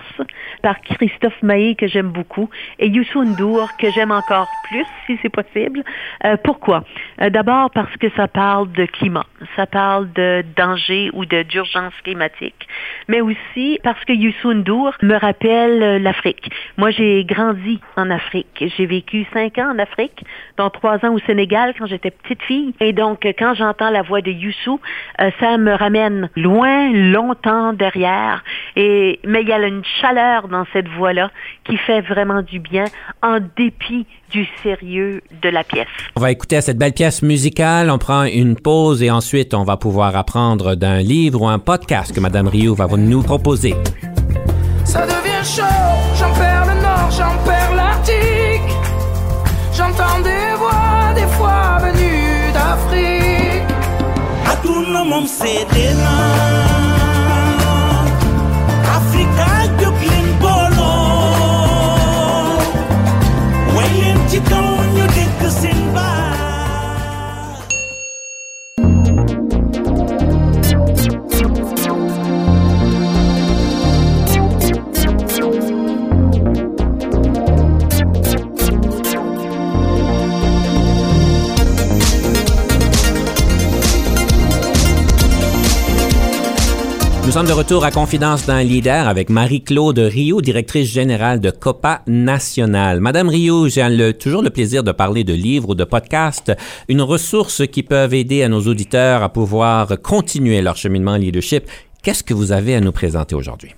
[0.61, 5.29] par Christophe Maé, que j'aime beaucoup, et Youssou N'Dour, que j'aime encore plus, si c'est
[5.29, 5.83] possible.
[6.25, 6.83] Euh, pourquoi?
[7.21, 11.93] Euh, D'abord parce que ça parle de climat, ça parle de danger ou de d'urgence
[12.03, 12.67] climatique,
[13.07, 16.51] mais aussi parce que Youssou N'Dour me rappelle euh, l'Afrique.
[16.77, 18.65] Moi, j'ai grandi en Afrique.
[18.77, 20.21] J'ai vécu cinq ans en Afrique,
[20.57, 22.73] dont trois ans au Sénégal quand j'étais petite fille.
[22.81, 24.81] Et donc, quand j'entends la voix de Youssou,
[25.21, 28.43] euh, ça me ramène loin, longtemps derrière.
[28.75, 31.31] Et, mais il y a une chaleur dans cette voix-là
[31.63, 32.85] qui fait vraiment du bien
[33.21, 35.87] en dépit du sérieux de la pièce.
[36.15, 39.77] On va écouter cette belle pièce musicale, on prend une pause et ensuite on va
[39.77, 43.75] pouvoir apprendre d'un livre ou un podcast que Madame Rio va nous proposer.
[44.83, 45.63] Ça devient chaud,
[46.19, 48.73] j'en perds le nord, j'en perds l'Arctique.
[49.73, 53.39] J'entends des voix, des fois venues d'Afrique.
[55.09, 56.68] moom seede na Afrika
[87.49, 92.99] de retour à Confidence d'un leader avec Marie-Claude Rio, directrice générale de Copa National.
[92.99, 96.55] Madame Rio, j'ai toujours le plaisir de parler de livres ou de podcasts,
[96.89, 101.63] une ressource qui peuvent aider à nos auditeurs à pouvoir continuer leur cheminement leadership.
[102.03, 103.73] Qu'est-ce que vous avez à nous présenter aujourd'hui?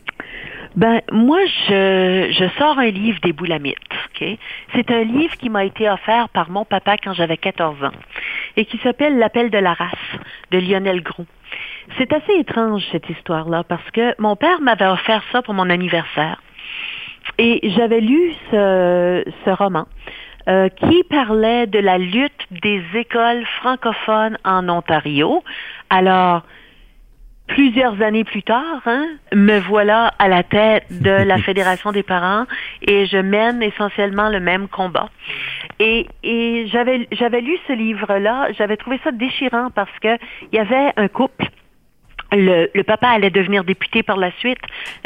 [0.75, 3.77] Ben, moi, je, sors un livre des Boulamites.
[4.21, 4.37] ok?
[4.75, 7.91] C'est un livre qui m'a été offert par mon papa quand j'avais 14 ans
[8.57, 10.19] et qui s'appelle L'appel de la race
[10.51, 11.25] de Lionel Groux.
[11.97, 16.41] C'est assez étrange, cette histoire-là, parce que mon père m'avait offert ça pour mon anniversaire.
[17.37, 19.85] Et j'avais lu ce, ce roman
[20.47, 25.43] euh, qui parlait de la lutte des écoles francophones en Ontario.
[25.89, 26.43] Alors,
[27.47, 32.45] plusieurs années plus tard, hein, me voilà à la tête de la Fédération des parents
[32.81, 35.09] et je mène essentiellement le même combat.
[35.79, 40.17] Et, et j'avais j'avais lu ce livre-là, j'avais trouvé ça déchirant parce que
[40.51, 41.45] il y avait un couple
[42.31, 44.59] le, papa allait devenir député par la suite.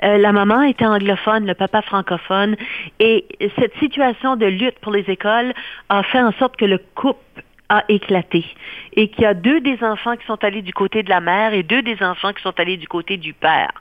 [0.04, 2.56] Euh, la maman était anglophone, le papa francophone.
[3.00, 3.26] Et
[3.60, 5.54] cette situation de lutte pour les écoles
[5.90, 7.20] a fait en sorte que le couple
[7.70, 8.46] a éclaté
[8.94, 11.54] et qu'il y a deux des enfants qui sont allés du côté de la mère
[11.54, 13.72] et deux des enfants qui sont allés du côté du père.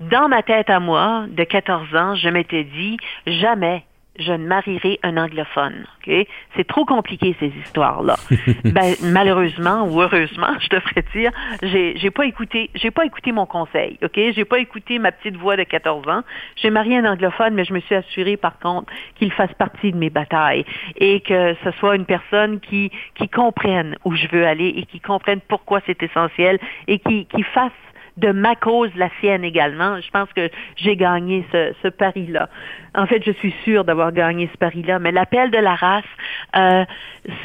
[0.00, 2.96] Dans ma tête à moi, de 14 ans, je m'étais dit,
[3.26, 3.84] jamais
[4.18, 5.86] je ne marierai un anglophone.
[6.06, 6.26] ok?
[6.56, 8.16] C'est trop compliqué ces histoires-là.
[8.64, 11.30] ben, malheureusement ou heureusement, je devrais dire,
[11.62, 13.98] j'ai, j'ai pas écouté, j'ai pas écouté mon conseil.
[14.02, 16.22] Ok, j'ai pas écouté ma petite voix de 14 ans.
[16.56, 19.96] J'ai marié un anglophone, mais je me suis assurée par contre qu'il fasse partie de
[19.96, 20.64] mes batailles
[20.96, 25.00] et que ce soit une personne qui qui comprenne où je veux aller et qui
[25.00, 27.72] comprenne pourquoi c'est essentiel et qui qui fasse
[28.18, 30.00] de ma cause la sienne également.
[30.00, 32.48] Je pense que j'ai gagné ce, ce pari-là.
[32.94, 36.04] En fait, je suis sûre d'avoir gagné ce pari-là, mais l'appel de la race,
[36.56, 36.84] euh,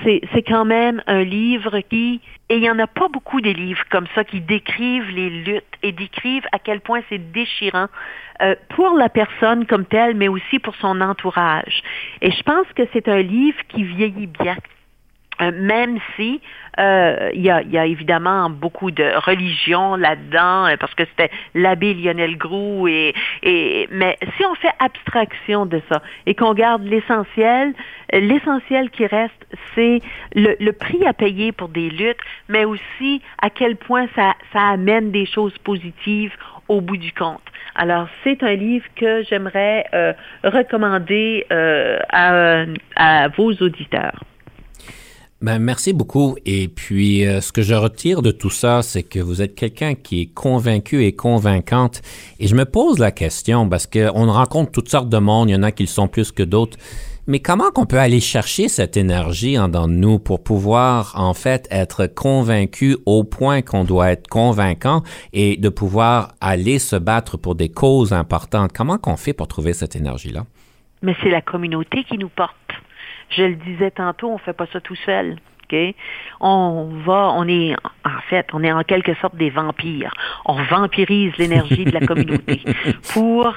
[0.03, 3.83] c'est quand même un livre qui, et il n'y en a pas beaucoup des livres
[3.89, 7.87] comme ça qui décrivent les luttes et décrivent à quel point c'est déchirant
[8.41, 11.83] euh, pour la personne comme telle, mais aussi pour son entourage.
[12.21, 14.57] Et je pense que c'est un livre qui vieillit bien.
[15.41, 16.41] Euh, même si
[16.79, 21.31] euh, il y, a, y, a, évidemment beaucoup de religion là-dedans, euh, parce que c'était
[21.53, 26.83] l'abbé Lionel Groux, et, et mais si on fait abstraction de ça et qu'on garde
[26.83, 27.73] l'essentiel,
[28.11, 29.33] l'essentiel qui reste,
[29.75, 30.01] c'est
[30.35, 32.17] le, le, prix à payer pour des luttes,
[32.47, 36.35] mais aussi à quel point ça, ça amène des choses positives
[36.67, 37.41] au bout du compte.
[37.75, 42.65] Alors, c'est un livre que j'aimerais euh, recommander euh, à,
[42.95, 44.19] à vos auditeurs.
[45.43, 46.37] Ben, merci beaucoup.
[46.45, 49.93] Et puis, euh, ce que je retire de tout ça, c'est que vous êtes quelqu'un
[49.93, 52.01] qui est convaincu et convaincante.
[52.39, 55.55] Et je me pose la question, parce qu'on rencontre toutes sortes de monde, il y
[55.57, 56.77] en a qui le sont plus que d'autres.
[57.27, 61.33] Mais comment qu'on peut aller chercher cette énergie en dedans de nous pour pouvoir, en
[61.33, 65.03] fait, être convaincu au point qu'on doit être convaincant
[65.33, 68.71] et de pouvoir aller se battre pour des causes importantes?
[68.73, 70.45] Comment qu'on fait pour trouver cette énergie-là?
[71.01, 72.55] Mais c'est la communauté qui nous porte.
[73.35, 75.37] Je le disais tantôt, on fait pas ça tout seul.
[75.65, 75.95] Okay?
[76.39, 77.73] On va, on est,
[78.05, 80.13] en fait, on est en quelque sorte des vampires.
[80.45, 82.61] On vampirise l'énergie de la communauté
[83.13, 83.55] pour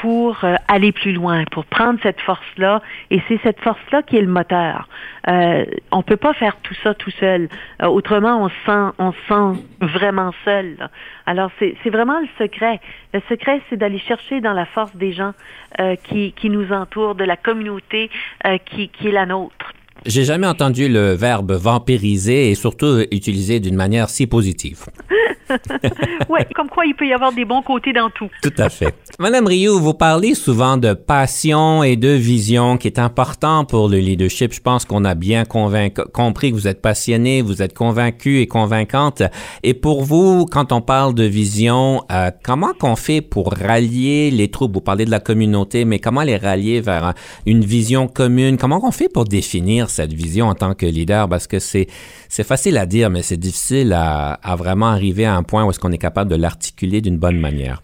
[0.00, 4.22] pour euh, aller plus loin, pour prendre cette force-là, et c'est cette force-là qui est
[4.22, 4.88] le moteur.
[5.28, 7.48] Euh, on peut pas faire tout ça tout seul.
[7.82, 10.76] Euh, autrement, on se sent, on se sent vraiment seul.
[10.78, 10.90] Là.
[11.26, 12.80] Alors, c'est vraiment le secret.
[13.12, 15.32] Le secret, c'est d'aller chercher dans la force des gens
[15.80, 18.10] euh, qui, qui nous entourent, de la communauté
[18.46, 19.74] euh, qui, qui est la nôtre.
[20.06, 24.86] J'ai jamais entendu le verbe vampiriser et surtout utilisé d'une manière si positive.
[26.28, 28.28] oui, comme quoi il peut y avoir des bons côtés dans tout.
[28.42, 28.94] Tout à fait.
[29.18, 33.98] Madame Rio, vous parlez souvent de passion et de vision qui est important pour le
[33.98, 34.52] leadership.
[34.52, 39.22] Je pense qu'on a bien compris que vous êtes passionné, vous êtes convaincu et convaincante.
[39.62, 44.48] Et pour vous, quand on parle de vision, euh, comment qu'on fait pour rallier les
[44.48, 44.74] troupes?
[44.74, 47.14] Vous parlez de la communauté, mais comment les rallier vers
[47.46, 48.56] une vision commune?
[48.56, 51.28] Comment qu'on fait pour définir cette vision en tant que leader?
[51.28, 51.86] Parce que c'est,
[52.28, 55.78] c'est facile à dire, mais c'est difficile à, à vraiment arriver à point où est-ce
[55.78, 57.82] qu'on est capable de l'articuler d'une bonne manière.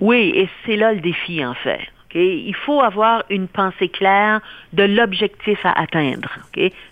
[0.00, 1.80] Oui, et c'est là le défi, en fait.
[2.14, 4.40] Il faut avoir une pensée claire
[4.74, 6.28] de l'objectif à atteindre.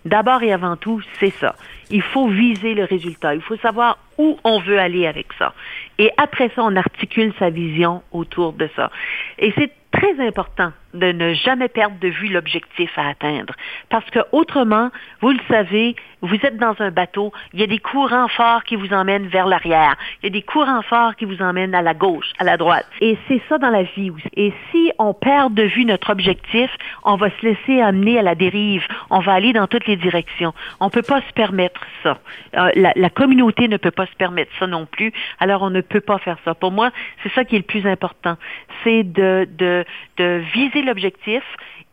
[0.06, 1.56] D'abord et avant tout, c'est ça.
[1.90, 3.34] Il faut viser le résultat.
[3.34, 5.52] Il faut savoir où on veut aller avec ça.
[6.00, 8.90] Et après ça, on articule sa vision autour de ça.
[9.38, 13.54] Et c'est très important de ne jamais perdre de vue l'objectif à atteindre.
[13.90, 17.78] Parce que autrement, vous le savez, vous êtes dans un bateau, il y a des
[17.78, 21.40] courants forts qui vous emmènent vers l'arrière, il y a des courants forts qui vous
[21.42, 22.86] emmènent à la gauche, à la droite.
[23.00, 24.28] Et c'est ça dans la vie aussi.
[24.34, 26.70] Et si on perd de vue notre objectif,
[27.04, 30.52] on va se laisser amener à la dérive, on va aller dans toutes les directions.
[30.80, 32.18] On ne peut pas se permettre ça.
[32.56, 35.80] Euh, la, la communauté ne peut pas se permettre ça non plus, alors on ne
[35.90, 36.54] peut pas faire ça.
[36.54, 36.90] Pour moi,
[37.22, 38.36] c'est ça qui est le plus important,
[38.82, 39.84] c'est de, de,
[40.16, 41.42] de viser l'objectif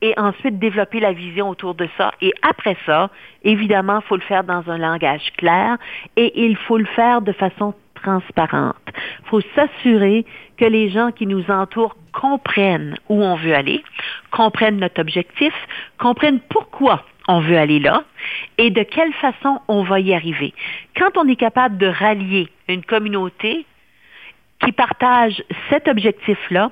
[0.01, 2.11] et ensuite développer la vision autour de ça.
[2.21, 3.09] Et après ça,
[3.43, 5.77] évidemment, il faut le faire dans un langage clair
[6.15, 8.75] et il faut le faire de façon transparente.
[8.87, 10.25] Il faut s'assurer
[10.57, 13.83] que les gens qui nous entourent comprennent où on veut aller,
[14.31, 15.53] comprennent notre objectif,
[15.97, 18.03] comprennent pourquoi on veut aller là
[18.57, 20.53] et de quelle façon on va y arriver.
[20.95, 23.65] Quand on est capable de rallier une communauté
[24.63, 26.71] qui partage cet objectif-là,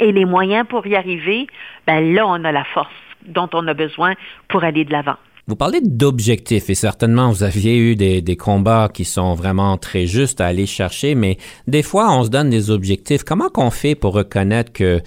[0.00, 1.46] et les moyens pour y arriver,
[1.86, 2.92] ben là, on a la force
[3.26, 4.14] dont on a besoin
[4.48, 5.16] pour aller de l'avant.
[5.48, 10.06] Vous parlez d'objectifs et certainement vous aviez eu des, des, combats qui sont vraiment très
[10.06, 11.36] justes à aller chercher, mais
[11.68, 13.22] des fois on se donne des objectifs.
[13.22, 15.00] Comment qu'on fait pour reconnaître que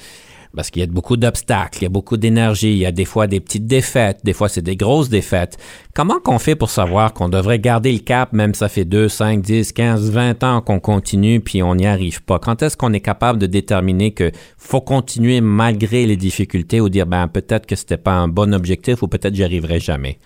[0.55, 3.05] parce qu'il y a beaucoup d'obstacles, il y a beaucoup d'énergie, il y a des
[3.05, 5.57] fois des petites défaites, des fois c'est des grosses défaites.
[5.93, 9.41] Comment qu'on fait pour savoir qu'on devrait garder le cap, même ça fait 2, 5,
[9.41, 12.39] 10, 15, 20 ans qu'on continue puis on n'y arrive pas?
[12.39, 17.05] Quand est-ce qu'on est capable de déterminer que faut continuer malgré les difficultés ou dire,
[17.05, 20.17] ben, peut-être que c'était pas un bon objectif ou peut-être j'y arriverai jamais?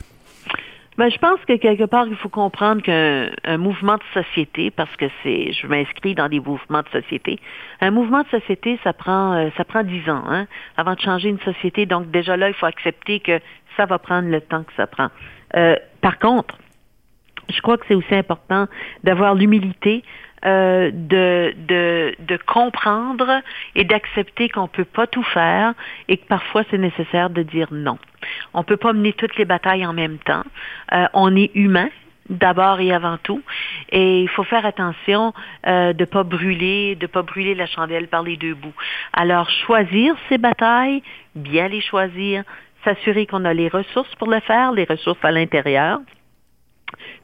[0.97, 5.05] Ben, je pense que quelque part, il faut comprendre qu'un mouvement de société, parce que
[5.23, 7.39] c'est, je m'inscris dans des mouvements de société,
[7.81, 10.45] un mouvement de société, ça prend, euh, ça prend dix ans, hein,
[10.77, 11.87] avant de changer une société.
[11.87, 13.39] Donc déjà là, il faut accepter que
[13.75, 15.09] ça va prendre le temps que ça prend.
[15.55, 16.57] Euh, par contre,
[17.49, 18.67] je crois que c'est aussi important
[19.03, 20.03] d'avoir l'humilité
[20.45, 23.41] euh, de, de, de comprendre
[23.75, 25.73] et d'accepter qu'on peut pas tout faire
[26.07, 27.97] et que parfois c'est nécessaire de dire non.
[28.53, 30.43] On peut pas mener toutes les batailles en même temps.
[30.93, 31.89] Euh, on est humain
[32.29, 33.41] d'abord et avant tout.
[33.89, 35.33] Et il faut faire attention
[35.67, 38.73] euh, de pas brûler, de pas brûler la chandelle par les deux bouts.
[39.13, 41.03] Alors choisir ces batailles,
[41.35, 42.43] bien les choisir,
[42.83, 45.99] s'assurer qu'on a les ressources pour le faire, les ressources à l'intérieur,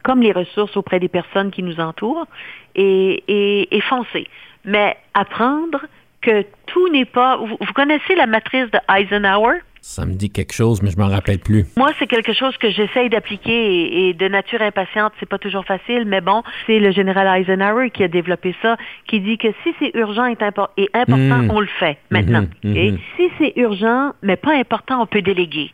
[0.04, 2.28] comme les ressources auprès des personnes qui nous entourent,
[2.76, 4.28] et, et, et foncer.
[4.66, 5.82] Mais apprendre
[6.22, 7.38] que tout n'est pas...
[7.38, 9.60] Vous, vous connaissez la matrice de Eisenhower?
[9.82, 11.66] Ça me dit quelque chose, mais je m'en rappelle plus.
[11.78, 15.66] Moi, c'est quelque chose que j'essaye d'appliquer et, et, de nature impatiente, c'est pas toujours
[15.66, 19.74] facile, mais bon, c'est le général Eisenhower qui a développé ça, qui dit que si
[19.80, 21.52] c'est urgent et, impor et important, Mm.
[21.52, 22.46] on le fait maintenant.
[22.64, 22.78] Mhm, ok?
[22.92, 22.98] mhm.
[23.18, 25.72] Si c'est urgent, mais pas important, on peut déléguer.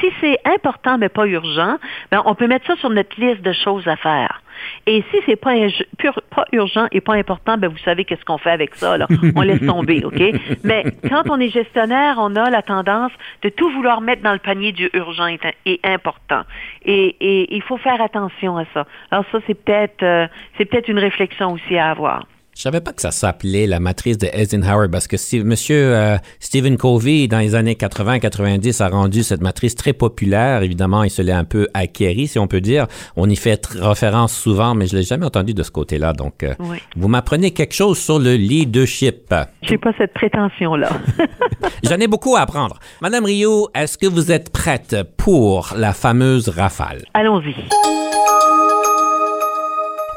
[0.00, 1.76] Si c'est important mais pas urgent,
[2.12, 4.42] ben on peut mettre ça sur notre liste de choses à faire.
[4.86, 5.54] Et si c'est pas,
[5.98, 9.06] pur- pas urgent et pas important, ben vous savez qu'est-ce qu'on fait avec ça là.
[9.36, 10.20] On laisse tomber, ok?
[10.64, 14.38] Mais quand on est gestionnaire, on a la tendance de tout vouloir mettre dans le
[14.38, 16.42] panier du urgent et, et important.
[16.84, 18.86] Et, et il faut faire attention à ça.
[19.10, 22.26] Alors ça c'est peut-être euh, c'est peut-être une réflexion aussi à avoir.
[22.56, 26.16] Je savais pas que ça s'appelait la matrice de Eisenhower parce que Steve- Monsieur euh,
[26.40, 30.62] Stephen Covey, dans les années 80-90, a rendu cette matrice très populaire.
[30.62, 32.86] Évidemment, il se l'est un peu acquéri, si on peut dire.
[33.16, 36.12] On y fait référence souvent, mais je l'ai jamais entendu de ce côté-là.
[36.12, 36.78] Donc, euh, Oui.
[36.96, 39.32] vous m'apprenez quelque chose sur le leadership.
[39.62, 40.90] J'ai pas cette prétention là.
[41.84, 42.78] J'en ai beaucoup à apprendre.
[43.00, 47.04] Madame Rio, est-ce que vous êtes prête pour la fameuse rafale?
[47.14, 47.54] Allons-y.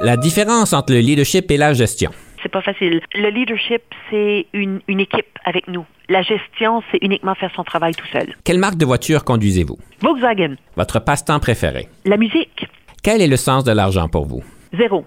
[0.04, 2.12] La différence entre le leadership et la gestion.
[2.42, 3.00] C'est pas facile.
[3.16, 5.86] Le leadership, c'est une, une équipe avec nous.
[6.10, 8.36] La gestion, c'est uniquement faire son travail tout seul.
[8.44, 9.78] Quelle marque de voiture conduisez-vous?
[10.02, 11.88] Volkswagen, Votre passe-temps préféré?
[12.06, 12.68] la musique,
[13.02, 14.44] Quel est le sens de l'argent pour vous?
[14.78, 15.06] zéro.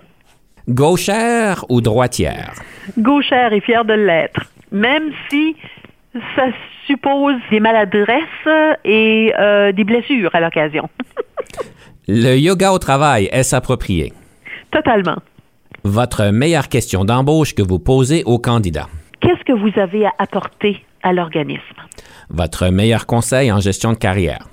[0.69, 2.55] Gauchère ou droitière?
[2.99, 4.41] Gauchère et fière de l'être.
[4.73, 5.55] Même si
[6.35, 6.47] ça
[6.87, 8.49] suppose des maladresses
[8.85, 10.89] et euh, des blessures à l'occasion.
[12.09, 14.13] Le yoga au travail, est-ce approprié?
[14.77, 15.17] Totalement.
[15.85, 18.89] Votre meilleure question d'embauche que vous posez au candidat.
[19.21, 21.79] Qu'est-ce que vous avez à apporter à l'organisme?
[22.29, 24.47] Votre meilleur conseil en gestion de carrière.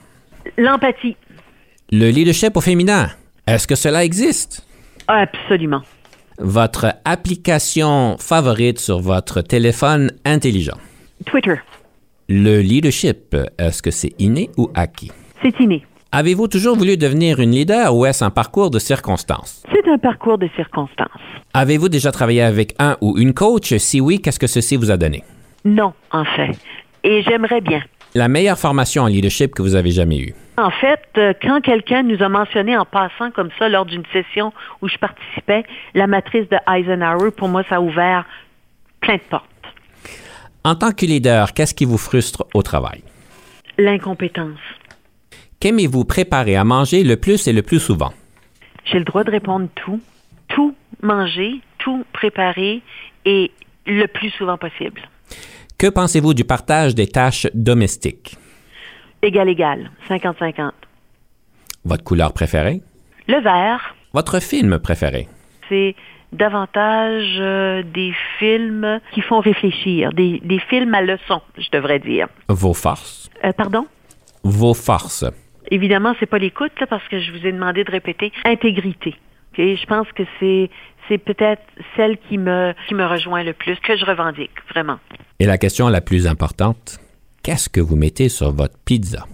[0.57, 1.17] L'empathie.
[1.91, 3.09] Le leadership au féminin,
[3.47, 4.65] est-ce que cela existe?
[5.09, 5.81] Absolument.
[6.37, 10.77] Votre application favorite sur votre téléphone intelligent.
[11.25, 11.55] Twitter.
[12.29, 15.11] Le leadership, est-ce que c'est inné ou acquis?
[15.41, 15.85] C'est inné.
[16.15, 19.63] Avez-vous toujours voulu devenir une leader ou est-ce un parcours de circonstances?
[19.73, 21.09] C'est un parcours de circonstances.
[21.55, 23.75] Avez-vous déjà travaillé avec un ou une coach?
[23.77, 25.23] Si oui, qu'est-ce que ceci vous a donné?
[25.65, 26.51] Non, en fait.
[27.03, 27.81] et j'aimerais bien.
[28.13, 30.35] La meilleure formation en leadership que vous avez jamais eue?
[30.59, 34.53] En fait, euh, quand quelqu'un nous a mentionné en passant comme ça lors d'une session
[34.83, 35.63] où je participais,
[35.95, 38.23] la matrice de Eisenhower, pour moi, ça a ouvert
[39.01, 39.45] plein de portes.
[40.63, 43.01] En tant que leader, qu'est-ce qui vous frustre au travail?
[43.79, 44.59] L'incompétence.
[45.63, 48.11] Qu'aimez-vous préparer à manger le plus et le plus souvent?
[48.83, 50.01] J'ai le droit de répondre tout.
[50.49, 52.81] Tout manger, tout préparer
[53.23, 53.49] et
[53.85, 54.99] le plus souvent possible.
[55.77, 58.35] Que pensez-vous du partage des tâches domestiques?
[59.21, 59.89] Égal, égal.
[60.09, 60.71] 50-50.
[61.85, 62.81] Votre couleur préférée?
[63.29, 65.29] Le vert, Votre film préféré?
[65.69, 65.95] c'est
[66.33, 72.27] davantage euh, des films qui font réfléchir, des, des films à leçon, je devrais dire.
[72.49, 73.29] Vos forces?
[73.45, 73.85] Euh, pardon?
[74.43, 75.23] Vos forces.
[75.71, 78.31] Évidemment, c'est pas l'écoute, là, parce que je vous ai demandé de répéter.
[78.45, 79.15] Intégrité.
[79.53, 79.57] OK?
[79.57, 80.69] Je pense que c'est
[81.09, 81.63] c'est peut-être
[81.95, 84.99] celle qui me qui me rejoint le plus, que je revendique, vraiment.
[85.39, 86.99] Et la question la plus importante,
[87.43, 89.25] qu'est-ce que vous mettez sur votre pizza?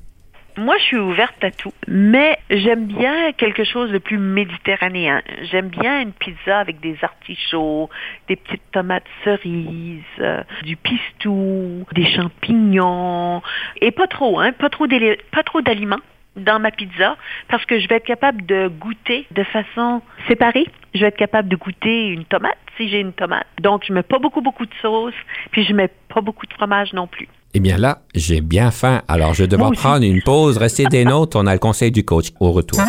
[0.57, 5.21] Moi, je suis ouverte à tout, mais j'aime bien quelque chose de plus méditerranéen.
[5.49, 7.89] J'aime bien une pizza avec des artichauts,
[8.27, 13.41] des petites tomates cerises, euh, du pistou, des champignons,
[13.79, 14.85] et pas trop, hein, pas trop
[15.31, 16.01] pas trop d'aliments
[16.35, 17.17] dans ma pizza
[17.49, 20.65] parce que je vais être capable de goûter de façon séparée.
[20.93, 23.47] Je vais être capable de goûter une tomate si j'ai une tomate.
[23.61, 25.13] Donc, je mets pas beaucoup, beaucoup de sauce,
[25.51, 27.27] puis je mets pas beaucoup de fromage non plus.
[27.53, 30.57] Eh bien là, j'ai bien faim, alors je vais devoir prendre une pause.
[30.57, 32.79] Restez des nôtres, on a le conseil du coach au retour.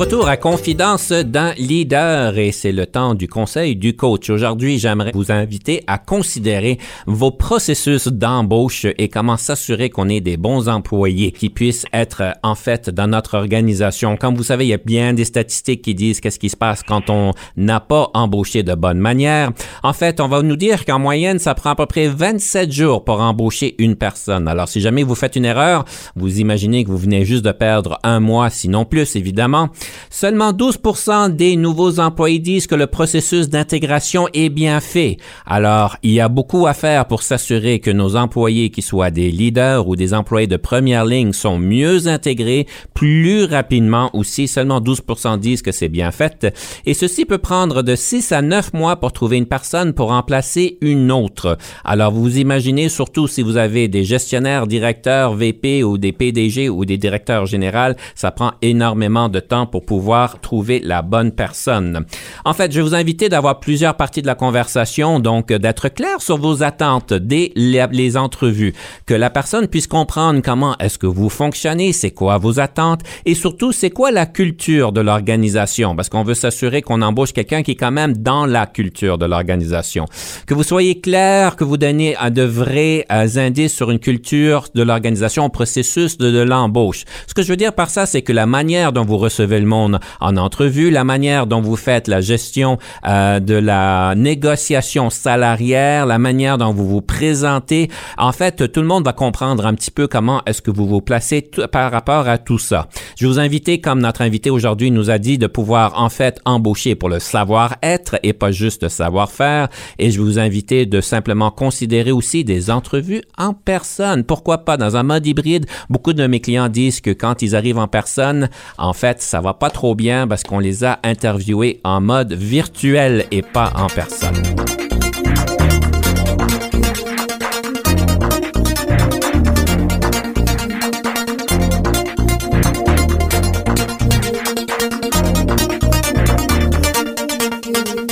[0.00, 4.30] Retour à Confidence d'un leader et c'est le temps du conseil du coach.
[4.30, 10.38] Aujourd'hui, j'aimerais vous inviter à considérer vos processus d'embauche et comment s'assurer qu'on ait des
[10.38, 14.16] bons employés qui puissent être en fait dans notre organisation.
[14.16, 16.82] Comme vous savez, il y a bien des statistiques qui disent qu'est-ce qui se passe
[16.82, 19.50] quand on n'a pas embauché de bonne manière.
[19.82, 23.04] En fait, on va nous dire qu'en moyenne, ça prend à peu près 27 jours
[23.04, 24.48] pour embaucher une personne.
[24.48, 25.84] Alors, si jamais vous faites une erreur,
[26.16, 29.68] vous imaginez que vous venez juste de perdre un mois, sinon plus, évidemment.
[30.10, 35.16] Seulement 12% des nouveaux employés disent que le processus d'intégration est bien fait.
[35.46, 39.30] Alors, il y a beaucoup à faire pour s'assurer que nos employés, qui soient des
[39.30, 44.48] leaders ou des employés de première ligne, sont mieux intégrés plus rapidement aussi.
[44.48, 46.46] Seulement 12% disent que c'est bien fait.
[46.86, 50.78] Et ceci peut prendre de 6 à 9 mois pour trouver une personne pour remplacer
[50.80, 51.56] une autre.
[51.84, 56.84] Alors, vous imaginez, surtout si vous avez des gestionnaires, directeurs, VP ou des PDG ou
[56.84, 57.70] des directeurs généraux,
[58.14, 62.04] ça prend énormément de temps pour pouvoir trouver la bonne personne.
[62.44, 65.88] En fait, je vais vous inviter d'avoir plusieurs parties de la conversation, donc euh, d'être
[65.88, 68.74] clair sur vos attentes dès les, entrevues,
[69.06, 73.34] que la personne puisse comprendre comment est-ce que vous fonctionnez, c'est quoi vos attentes et
[73.34, 77.72] surtout c'est quoi la culture de l'organisation, parce qu'on veut s'assurer qu'on embauche quelqu'un qui
[77.72, 80.06] est quand même dans la culture de l'organisation.
[80.46, 84.68] Que vous soyez clair, que vous donnez euh, de vrais euh, indices sur une culture
[84.74, 87.04] de l'organisation au processus de l'embauche.
[87.26, 89.66] Ce que je veux dire par ça, c'est que la manière dont vous recevez le
[89.70, 96.08] monde en entrevue, la manière dont vous faites la gestion euh, de la négociation salariale,
[96.08, 97.88] la manière dont vous vous présentez.
[98.18, 101.00] En fait, tout le monde va comprendre un petit peu comment est-ce que vous vous
[101.00, 102.88] placez par rapport à tout ça.
[103.16, 106.94] Je vous inviter, comme notre invité aujourd'hui nous a dit, de pouvoir en fait embaucher
[106.94, 109.68] pour le savoir-être et pas juste le savoir-faire.
[109.98, 114.24] Et je vous inviter de simplement considérer aussi des entrevues en personne.
[114.24, 115.66] Pourquoi pas dans un mode hybride?
[115.88, 118.48] Beaucoup de mes clients disent que quand ils arrivent en personne,
[118.78, 123.26] en fait, ça va pas trop bien parce qu'on les a interviewés en mode virtuel
[123.30, 124.59] et pas en personne.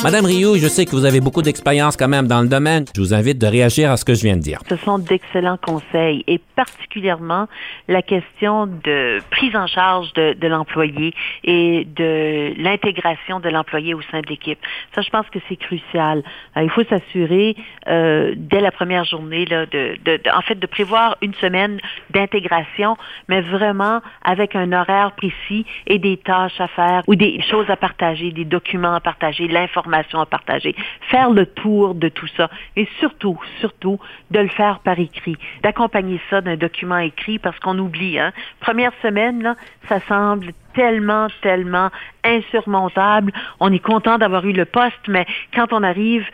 [0.08, 2.86] Madame Rioux, je sais que vous avez beaucoup d'expérience quand même dans le domaine.
[2.96, 4.58] Je vous invite de réagir à ce que je viens de dire.
[4.66, 7.46] Ce sont d'excellents conseils et particulièrement
[7.88, 11.12] la question de prise en charge de, de l'employé
[11.44, 14.58] et de l'intégration de l'employé au sein de l'équipe.
[14.94, 16.22] Ça, je pense que c'est crucial.
[16.56, 17.54] Euh, il faut s'assurer
[17.86, 21.78] euh, dès la première journée, là, de, de- en fait, de prévoir une semaine
[22.14, 22.96] d'intégration,
[23.28, 27.76] mais vraiment avec un horaire précis et des tâches à faire ou des choses à
[27.76, 30.74] partager, des documents à partager, l'information à partager,
[31.10, 33.98] faire le tour de tout ça et surtout, surtout,
[34.30, 38.32] de le faire par écrit, d'accompagner ça d'un document écrit parce qu'on oublie, hein.
[38.60, 39.56] Première semaine,
[39.88, 41.90] ça semble tellement, tellement
[42.22, 43.32] insurmontable.
[43.58, 46.24] On est content d'avoir eu le poste, mais quand on arrive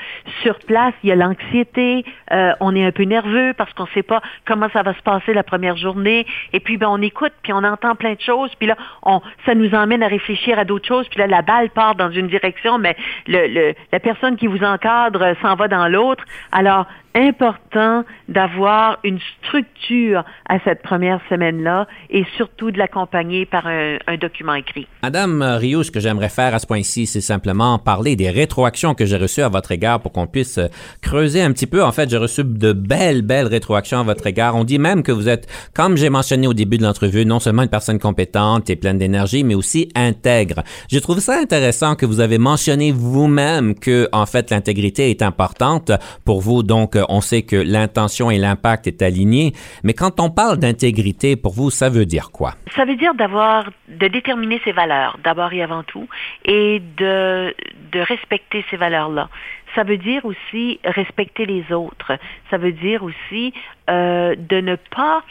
[0.43, 3.95] sur place, il y a l'anxiété, euh, on est un peu nerveux parce qu'on ne
[3.95, 6.27] sait pas comment ça va se passer la première journée.
[6.53, 9.55] Et puis, ben, on écoute, puis on entend plein de choses, puis là, on, ça
[9.55, 12.77] nous emmène à réfléchir à d'autres choses, puis là, la balle part dans une direction,
[12.77, 16.25] mais le, le, la personne qui vous encadre s'en va dans l'autre.
[16.53, 23.99] Alors, important d'avoir une structure à cette première semaine-là et surtout de l'accompagner par un,
[24.07, 24.87] un, document écrit.
[25.03, 29.05] Madame Rio, ce que j'aimerais faire à ce point-ci, c'est simplement parler des rétroactions que
[29.05, 30.59] j'ai reçues à votre égard pour qu'on puisse
[31.03, 31.83] creuser un petit peu.
[31.83, 34.57] En fait, j'ai reçu de belles, belles rétroactions à votre égard.
[34.57, 37.63] On dit même que vous êtes, comme j'ai mentionné au début de l'entrevue, non seulement
[37.63, 40.63] une personne compétente et pleine d'énergie, mais aussi intègre.
[40.91, 45.93] Je trouve ça intéressant que vous avez mentionné vous-même que, en fait, l'intégrité est importante
[46.25, 46.63] pour vous.
[46.63, 49.53] Donc, on sait que l'intention et l'impact est aligné,
[49.83, 52.55] mais quand on parle d'intégrité, pour vous, ça veut dire quoi?
[52.77, 56.09] Ça veut dire d'avoir, de déterminer ses valeurs, d'abord et avant tout,
[56.45, 57.55] et de,
[57.93, 59.29] de respecter ces valeurs-là.
[59.75, 62.17] Ça veut dire aussi respecter les autres.
[62.51, 63.53] Ça veut dire aussi
[63.91, 65.23] euh, de ne pas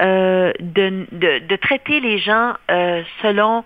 [0.00, 3.64] euh, de, de, de, traiter les gens euh, selon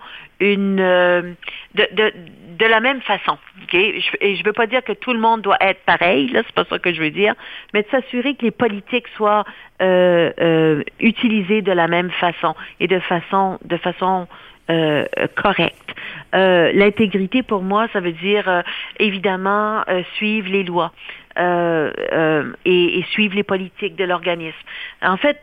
[0.51, 1.35] une de,
[1.73, 3.37] de, la même façon.
[3.63, 4.01] Okay?
[4.21, 6.55] Et je ne veux pas dire que tout le monde doit être pareil, là, c'est
[6.55, 7.35] pas ça que je veux dire,
[7.73, 9.43] mais de s'assurer que les politiques soient
[9.81, 14.27] euh, euh, utilisées de la même façon et de façon de façon
[14.69, 15.93] euh, correcte.
[16.33, 18.61] Euh, L'intégrité, pour moi, ça veut dire euh,
[18.97, 19.83] évidemment
[20.15, 20.93] suivre les lois.
[21.35, 24.55] Et, et suivre les politiques de l'organisme.
[25.01, 25.41] En fait,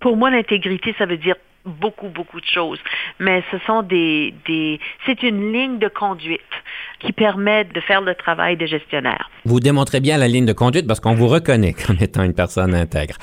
[0.00, 1.36] pour moi, l'intégrité, ça veut dire
[1.66, 2.78] beaucoup, beaucoup de choses.
[3.18, 6.40] Mais ce sont des, des c'est une ligne de conduite
[7.00, 9.30] qui permet de faire le travail de gestionnaire.
[9.44, 12.74] Vous démontrez bien la ligne de conduite parce qu'on vous reconnaît comme étant une personne
[12.74, 13.16] intègre.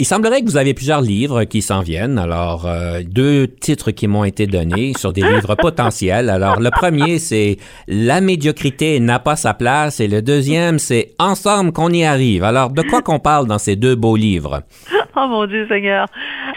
[0.00, 2.18] Il semblerait que vous avez plusieurs livres qui s'en viennent.
[2.18, 6.30] Alors, euh, deux titres qui m'ont été donnés sur des livres potentiels.
[6.30, 7.56] Alors, le premier, c'est
[7.88, 12.44] La médiocrité n'a pas sa place et le deuxième, c'est Ensemble qu'on y arrive.
[12.44, 14.62] Alors, de quoi qu'on parle dans ces deux beaux livres?
[15.16, 16.06] Oh mon Dieu Seigneur.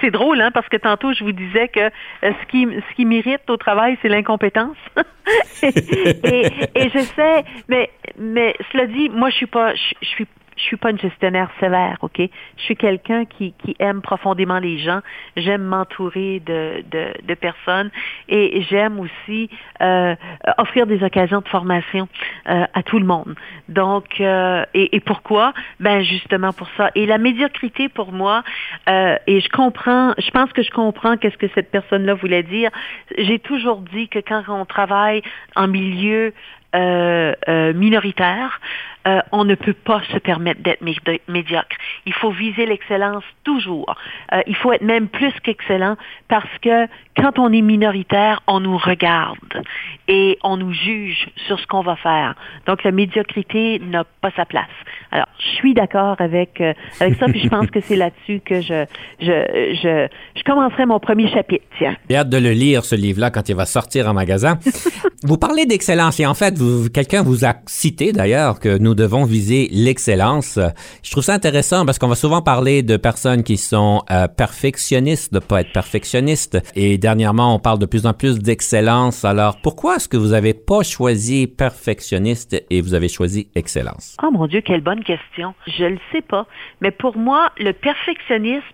[0.02, 1.89] C'est drôle, hein, parce que tantôt, je vous disais que euh,
[2.22, 4.78] ce qui, ce qui m'irrite au travail, c'est l'incompétence.
[5.64, 7.89] et, et, je sais, mais,
[8.20, 10.28] mais cela dit, moi, je suis pas, je, je suis
[10.62, 12.18] je suis pas une gestionnaire sévère, OK?
[12.20, 14.99] Je suis quelqu'un qui, qui aime profondément les gens.
[15.36, 17.89] J'aime m'entourer de, de, de, personnes
[18.30, 19.49] et j'aime aussi
[19.82, 20.16] euh,
[20.57, 22.07] offrir des occasions de formation
[22.47, 23.36] euh, à tout le monde.
[23.70, 25.53] Donc, euh, et, et, pourquoi?
[25.80, 26.91] Ben justement pour ça.
[26.95, 28.43] Et la médiocrité pour moi,
[28.88, 32.70] euh, et je comprends, je pense que je comprends qu'est-ce que cette personne-là voulait dire.
[33.18, 35.24] J'ai toujours dit que quand on travaille
[35.55, 36.34] en milieu
[36.74, 38.62] euh, euh, minoritaire,
[39.08, 41.76] euh, on ne peut pas se permettre d'être médiocre.
[42.06, 43.95] Il faut viser l'excellence toujours.
[44.34, 45.97] Euh, il faut être même plus qu'excellent
[46.28, 46.88] parce que
[47.18, 49.64] quand on est minoritaire, on nous regarde
[50.08, 52.36] et on nous juge sur ce qu'on va faire.
[52.68, 54.68] Donc la médiocrité n'a pas sa place.
[55.12, 58.62] Alors, je suis d'accord avec euh, avec ça, puis je pense que c'est là-dessus que
[58.62, 58.86] je
[59.20, 61.66] je je je commencerai mon premier chapitre.
[61.78, 61.95] Tiens.
[62.09, 64.57] J'ai hâte de le lire ce livre-là quand il va sortir en magasin.
[65.24, 66.55] vous parlez d'excellence et en fait,
[66.93, 70.59] quelqu'un vous a cité d'ailleurs que nous devons viser l'excellence.
[71.03, 75.34] Je trouve ça intéressant parce qu'on va souvent parler de personnes qui sont euh, perfectionnistes,
[75.34, 76.57] de pas être perfectionnistes.
[76.76, 79.26] Et dernièrement, on parle de plus en plus d'excellence.
[79.26, 84.16] Alors, pourquoi est-ce que vous avez pas choisi perfectionniste et vous avez choisi excellence?
[84.24, 85.54] Oh mon Dieu, quelle bonne question.
[85.68, 86.45] Je le sais pas.
[86.82, 88.66] Mais pour moi, le perfectionnisme,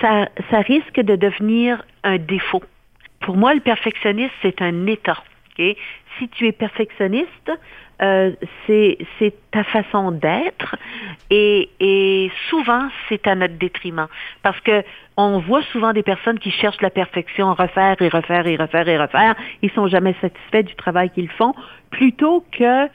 [0.00, 2.62] ça, ça risque de devenir un défaut.
[3.20, 5.22] Pour moi, le perfectionnisme, c'est un état.
[6.18, 7.50] Si tu es perfectionniste,
[8.00, 8.32] euh,
[8.66, 8.96] c'est
[9.50, 10.76] ta façon d'être
[11.28, 14.06] et, et souvent c'est à notre détriment
[14.42, 14.82] parce que
[15.18, 18.96] on voit souvent des personnes qui cherchent la perfection, refaire et refaire et refaire et
[18.96, 21.52] refaire, ils sont jamais satisfaits du travail qu'ils font,
[21.90, 22.88] plutôt que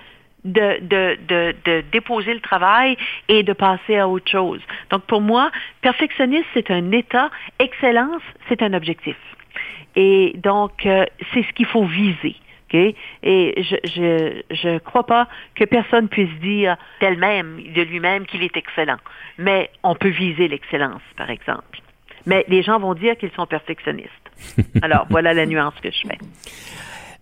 [0.46, 2.96] de, de, de, de, déposer le travail
[3.28, 4.62] et de passer à autre chose.
[4.90, 7.30] Donc pour moi, perfectionniste, c'est un état,
[7.60, 9.18] excellence, c'est un objectif.
[9.96, 12.36] Et donc, euh, c'est ce qu'il faut viser.
[12.68, 12.96] Okay?
[13.24, 18.58] Et je je je crois pas que personne puisse dire d'elle-même, de lui-même, qu'il est
[18.58, 18.98] excellent.
[19.38, 21.80] Mais on peut viser l'excellence, par exemple.
[22.26, 24.10] Mais les gens vont dire qu'ils sont perfectionnistes.
[24.82, 26.18] Alors, voilà la nuance que je fais.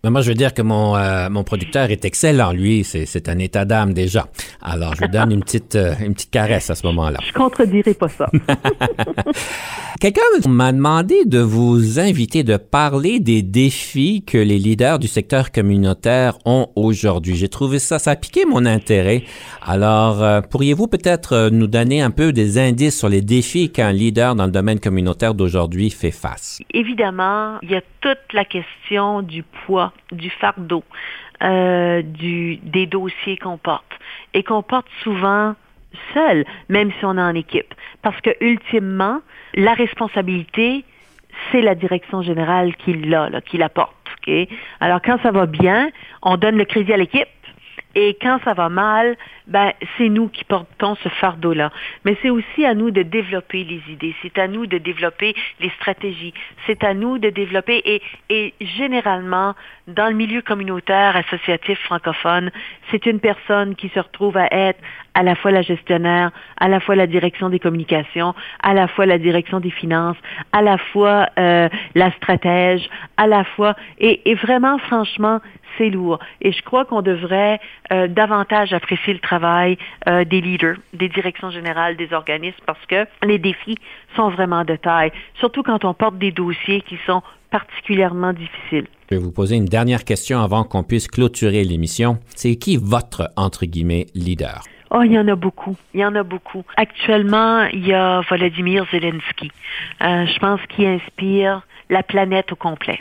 [0.05, 2.51] Mais moi, je veux dire que mon, euh, mon producteur est excellent.
[2.51, 4.27] Lui, c'est c'est un état d'âme déjà.
[4.61, 7.19] Alors, je vous donne une petite, euh, une petite caresse à ce moment-là.
[7.25, 8.29] Je contredirai pas ça.
[10.03, 15.49] Quelqu'un m'a demandé de vous inviter de parler des défis que les leaders du secteur
[15.49, 17.37] communautaire ont aujourd'hui.
[17.37, 19.23] J'ai trouvé ça, ça a piqué mon intérêt.
[19.61, 23.93] Alors, euh, pourriez-vous peut-être euh, nous donner un peu des indices sur les défis qu'un
[23.93, 26.59] leader dans le domaine communautaire d'aujourd'hui fait face?
[26.73, 30.83] Évidemment, il y a toute la question du poids, du fardeau,
[31.41, 33.91] euh, des dossiers qu'on porte
[34.33, 35.55] et qu'on porte souvent
[36.13, 37.73] seul, même si on est en équipe.
[38.01, 39.21] Parce que ultimement,
[39.53, 40.83] la responsabilité,
[41.51, 43.95] c'est la direction générale qui l'a, qui la porte.
[44.79, 45.89] Alors quand ça va bien,
[46.21, 47.27] on donne le crédit à l'équipe.
[47.95, 49.15] Et quand ça va mal,
[49.47, 51.71] ben c'est nous qui portons ce fardeau-là.
[52.05, 55.69] Mais c'est aussi à nous de développer les idées, c'est à nous de développer les
[55.71, 56.33] stratégies,
[56.65, 59.53] c'est à nous de développer et, et généralement
[59.87, 62.51] dans le milieu communautaire associatif francophone,
[62.89, 64.79] c'est une personne qui se retrouve à être
[65.13, 69.05] à la fois la gestionnaire, à la fois la direction des communications, à la fois
[69.05, 70.17] la direction des finances,
[70.51, 75.39] à la fois euh, la stratège, à la fois et, et vraiment franchement
[75.77, 76.19] c'est lourd.
[76.41, 77.59] Et je crois qu'on devrait
[77.91, 83.05] euh, davantage apprécier le travail euh, des leaders, des directions générales, des organismes, parce que
[83.23, 83.77] les défis
[84.15, 87.21] sont vraiment de taille, surtout quand on porte des dossiers qui sont
[87.51, 88.87] particulièrement difficiles.
[89.11, 92.17] Je vais vous poser une dernière question avant qu'on puisse clôturer l'émission.
[92.35, 94.63] C'est qui votre, entre guillemets, leader?
[94.89, 95.75] Oh, il y en a beaucoup.
[95.93, 96.63] Il y en a beaucoup.
[96.77, 99.51] Actuellement, il y a Volodymyr Zelensky.
[100.01, 102.99] Euh, je pense qu'il inspire la planète au complet.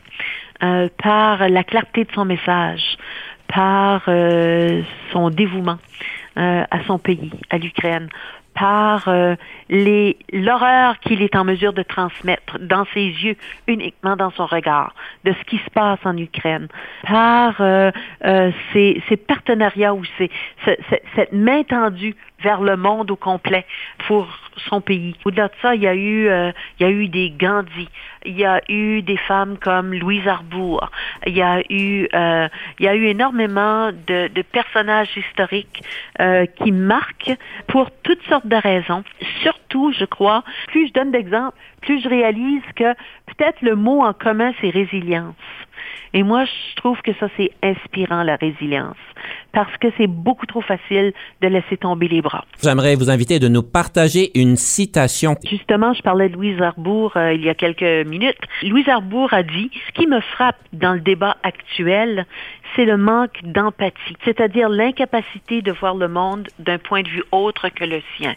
[0.65, 2.97] Euh, par la clarté de son message,
[3.53, 4.83] par euh,
[5.13, 5.79] son dévouement
[6.39, 8.09] euh, à son pays, à l'Ukraine,
[8.55, 9.09] par
[9.71, 13.35] l'horreur qu'il est en mesure de transmettre dans ses yeux,
[13.67, 14.95] uniquement dans son regard,
[15.25, 16.69] de ce qui se passe en Ukraine,
[17.09, 17.55] par
[18.73, 20.29] ces partenariats ou ce-
[21.17, 23.65] cette main tendue vers le monde au complet
[24.07, 24.27] pour
[24.69, 25.15] son pays.
[25.25, 27.89] Au-delà de ça, il y a eu, euh, il y a eu des Gandhi,
[28.25, 30.91] il y a eu des femmes comme Louise Arbour,
[31.27, 35.83] il y a eu, euh, il y a eu énormément de, de personnages historiques
[36.21, 37.37] euh, qui marquent
[37.67, 39.05] pour toutes sortes de raisons.
[39.43, 42.95] Surtout, je crois, plus je donne d'exemples, plus je réalise que
[43.37, 45.35] peut-être le mot en commun, c'est résilience.
[46.15, 48.97] Et moi, je trouve que ça, c'est inspirant, la résilience,
[49.53, 52.45] parce que c'est beaucoup trop facile de laisser tomber les bras.
[52.63, 55.37] J'aimerais vous inviter de nous partager une citation.
[55.49, 58.37] Justement, je parlais de Louise Arbour euh, il y a quelques minutes.
[58.63, 62.27] Louise Arbour a dit, ce qui me frappe dans le débat actuel,
[62.77, 67.71] c'est le manque d'empathie, c'est-à-dire l'incapacité de voir le monde d'un point de vue autre
[67.71, 68.35] que le sien.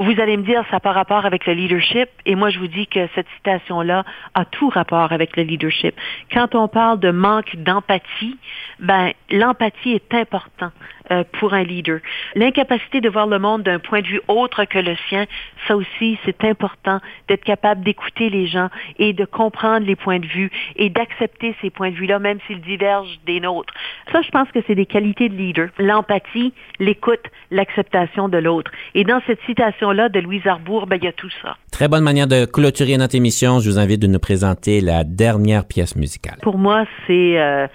[0.00, 2.66] Vous allez me dire, ça n'a pas rapport avec le leadership, et moi je vous
[2.66, 5.94] dis que cette citation-là a tout rapport avec le leadership.
[6.32, 8.36] Quand on parle de manque d'empathie,
[8.80, 10.72] ben l'empathie est important
[11.10, 12.00] euh, pour un leader.
[12.34, 15.26] L'incapacité de voir le monde d'un point de vue autre que le sien,
[15.68, 20.26] ça aussi c'est important d'être capable d'écouter les gens et de comprendre les points de
[20.26, 23.72] vue et d'accepter ces points de vue-là, même s'ils divergent des nôtres.
[24.12, 25.68] Ça, je pense que c'est des qualités de leader.
[25.78, 28.70] L'empathie, l'écoute, l'acceptation de l'autre.
[28.94, 31.56] Et dans cette citation-là de Louise Arbour, ben il y a tout ça.
[31.70, 33.60] Très bonne manière de clôturer notre émission.
[33.60, 36.38] Je vous invite de nous présenter la dernière pièce musicale.
[36.42, 37.66] Pour moi, c'est euh,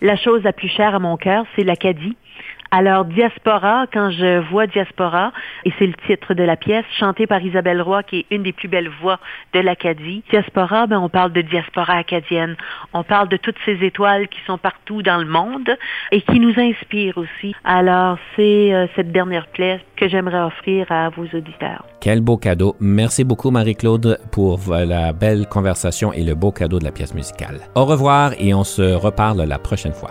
[0.00, 2.16] la chose la plus chère à mon cœur, c'est l'Acadie.
[2.70, 5.32] Alors, Diaspora, quand je vois Diaspora,
[5.64, 8.52] et c'est le titre de la pièce, chantée par Isabelle Roy, qui est une des
[8.52, 9.18] plus belles voix
[9.54, 10.22] de l'Acadie.
[10.30, 12.56] Diaspora, ben, on parle de diaspora acadienne.
[12.92, 15.70] On parle de toutes ces étoiles qui sont partout dans le monde
[16.12, 17.54] et qui nous inspirent aussi.
[17.64, 21.86] Alors, c'est euh, cette dernière pièce que j'aimerais offrir à vos auditeurs.
[22.00, 22.76] Quel beau cadeau.
[22.80, 27.60] Merci beaucoup, Marie-Claude, pour la belle conversation et le beau cadeau de la pièce musicale.
[27.74, 30.10] Au revoir et on se reparle la prochaine fois.